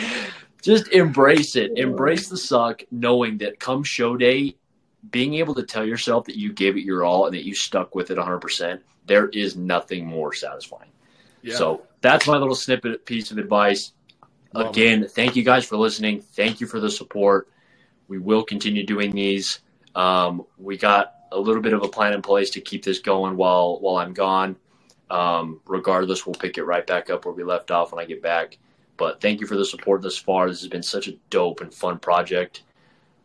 just 0.62 0.88
embrace 0.90 1.56
it. 1.56 1.78
Embrace 1.78 2.30
the 2.30 2.38
suck, 2.38 2.84
knowing 2.92 3.40
that 3.40 3.60
come 3.60 3.84
show 3.84 4.18
day, 4.18 4.56
being 5.10 5.36
able 5.36 5.56
to 5.56 5.64
tell 5.64 5.86
yourself 5.86 6.26
that 6.26 6.38
you 6.38 6.54
gave 6.54 6.78
it 6.78 6.84
your 6.84 7.04
all 7.04 7.26
and 7.26 7.36
that 7.36 7.46
you 7.46 7.56
stuck 7.56 7.96
with 7.96 8.12
it 8.12 8.18
100%, 8.18 8.80
there 9.06 9.28
is 9.30 9.56
nothing 9.56 10.06
more 10.06 10.34
satisfying. 10.34 10.92
Yeah. 11.42 11.56
So 11.56 11.84
that's 12.02 12.28
my 12.28 12.38
little 12.38 12.56
snippet 12.56 13.06
piece 13.06 13.32
of 13.32 13.38
advice. 13.38 13.94
Love 14.54 14.70
Again, 14.70 15.08
thank 15.08 15.36
you 15.36 15.44
guys 15.44 15.66
for 15.66 15.78
listening. 15.78 16.22
Thank 16.22 16.62
you 16.62 16.68
for 16.68 16.80
the 16.80 16.92
support. 16.92 17.50
We 18.08 18.20
will 18.20 18.44
continue 18.44 18.86
doing 18.86 19.12
these. 19.12 19.62
Um, 19.96 20.46
we 20.58 20.78
got 20.78 21.16
a 21.32 21.40
little 21.40 21.62
bit 21.62 21.74
of 21.74 21.84
a 21.84 21.88
plan 21.88 22.14
in 22.14 22.22
place 22.22 22.52
to 22.52 22.62
keep 22.62 22.84
this 22.84 23.00
going 23.00 23.38
while 23.38 23.80
while 23.80 23.96
I'm 23.96 24.14
gone. 24.14 24.58
Um, 25.12 25.60
regardless, 25.68 26.26
we'll 26.26 26.36
pick 26.36 26.58
it 26.58 26.64
right 26.64 26.88
back 26.88 27.10
up 27.10 27.26
where 27.26 27.34
we 27.34 27.44
left 27.44 27.70
off 27.70 27.92
when 27.92 28.02
I 28.02 28.08
get 28.08 28.22
back. 28.22 28.58
But 28.96 29.20
thank 29.20 29.42
you 29.42 29.48
for 29.48 29.58
the 29.58 29.66
support 29.66 30.02
thus 30.02 30.18
far. 30.18 30.48
This 30.48 30.62
has 30.62 30.70
been 30.70 30.84
such 30.84 31.08
a 31.08 31.14
dope 31.30 31.60
and 31.62 31.74
fun 31.74 32.00
project. 32.00 32.64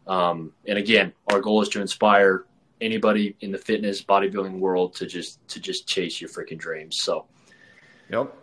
Um, 0.07 0.53
and 0.67 0.79
again, 0.79 1.13
our 1.33 1.41
goal 1.41 1.63
is 1.63 1.69
to 1.71 1.81
inspire 1.81 2.45
anybody 2.81 3.37
in 3.41 3.53
the 3.53 3.59
fitness 3.59 4.03
bodybuilding 4.03 4.59
world 4.59 4.95
to 4.97 5.07
just 5.07 5.47
to 5.49 5.61
just 5.61 5.87
chase 5.87 6.21
your 6.21 6.29
freaking 6.29 6.59
dreams. 6.59 7.01
So 7.01 7.27
Yep. 8.11 8.35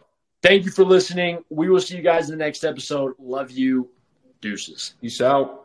thank 0.42 0.66
you 0.66 0.72
for 0.72 0.86
listening. 0.86 1.44
We 1.50 1.70
will 1.70 1.82
see 1.82 1.98
you 1.98 2.02
guys 2.02 2.30
in 2.30 2.38
the 2.38 2.44
next 2.44 2.64
episode. 2.64 3.14
Love 3.20 3.52
you. 3.52 3.90
Deuces. 4.42 4.96
Peace 5.02 5.22
out. 5.22 5.63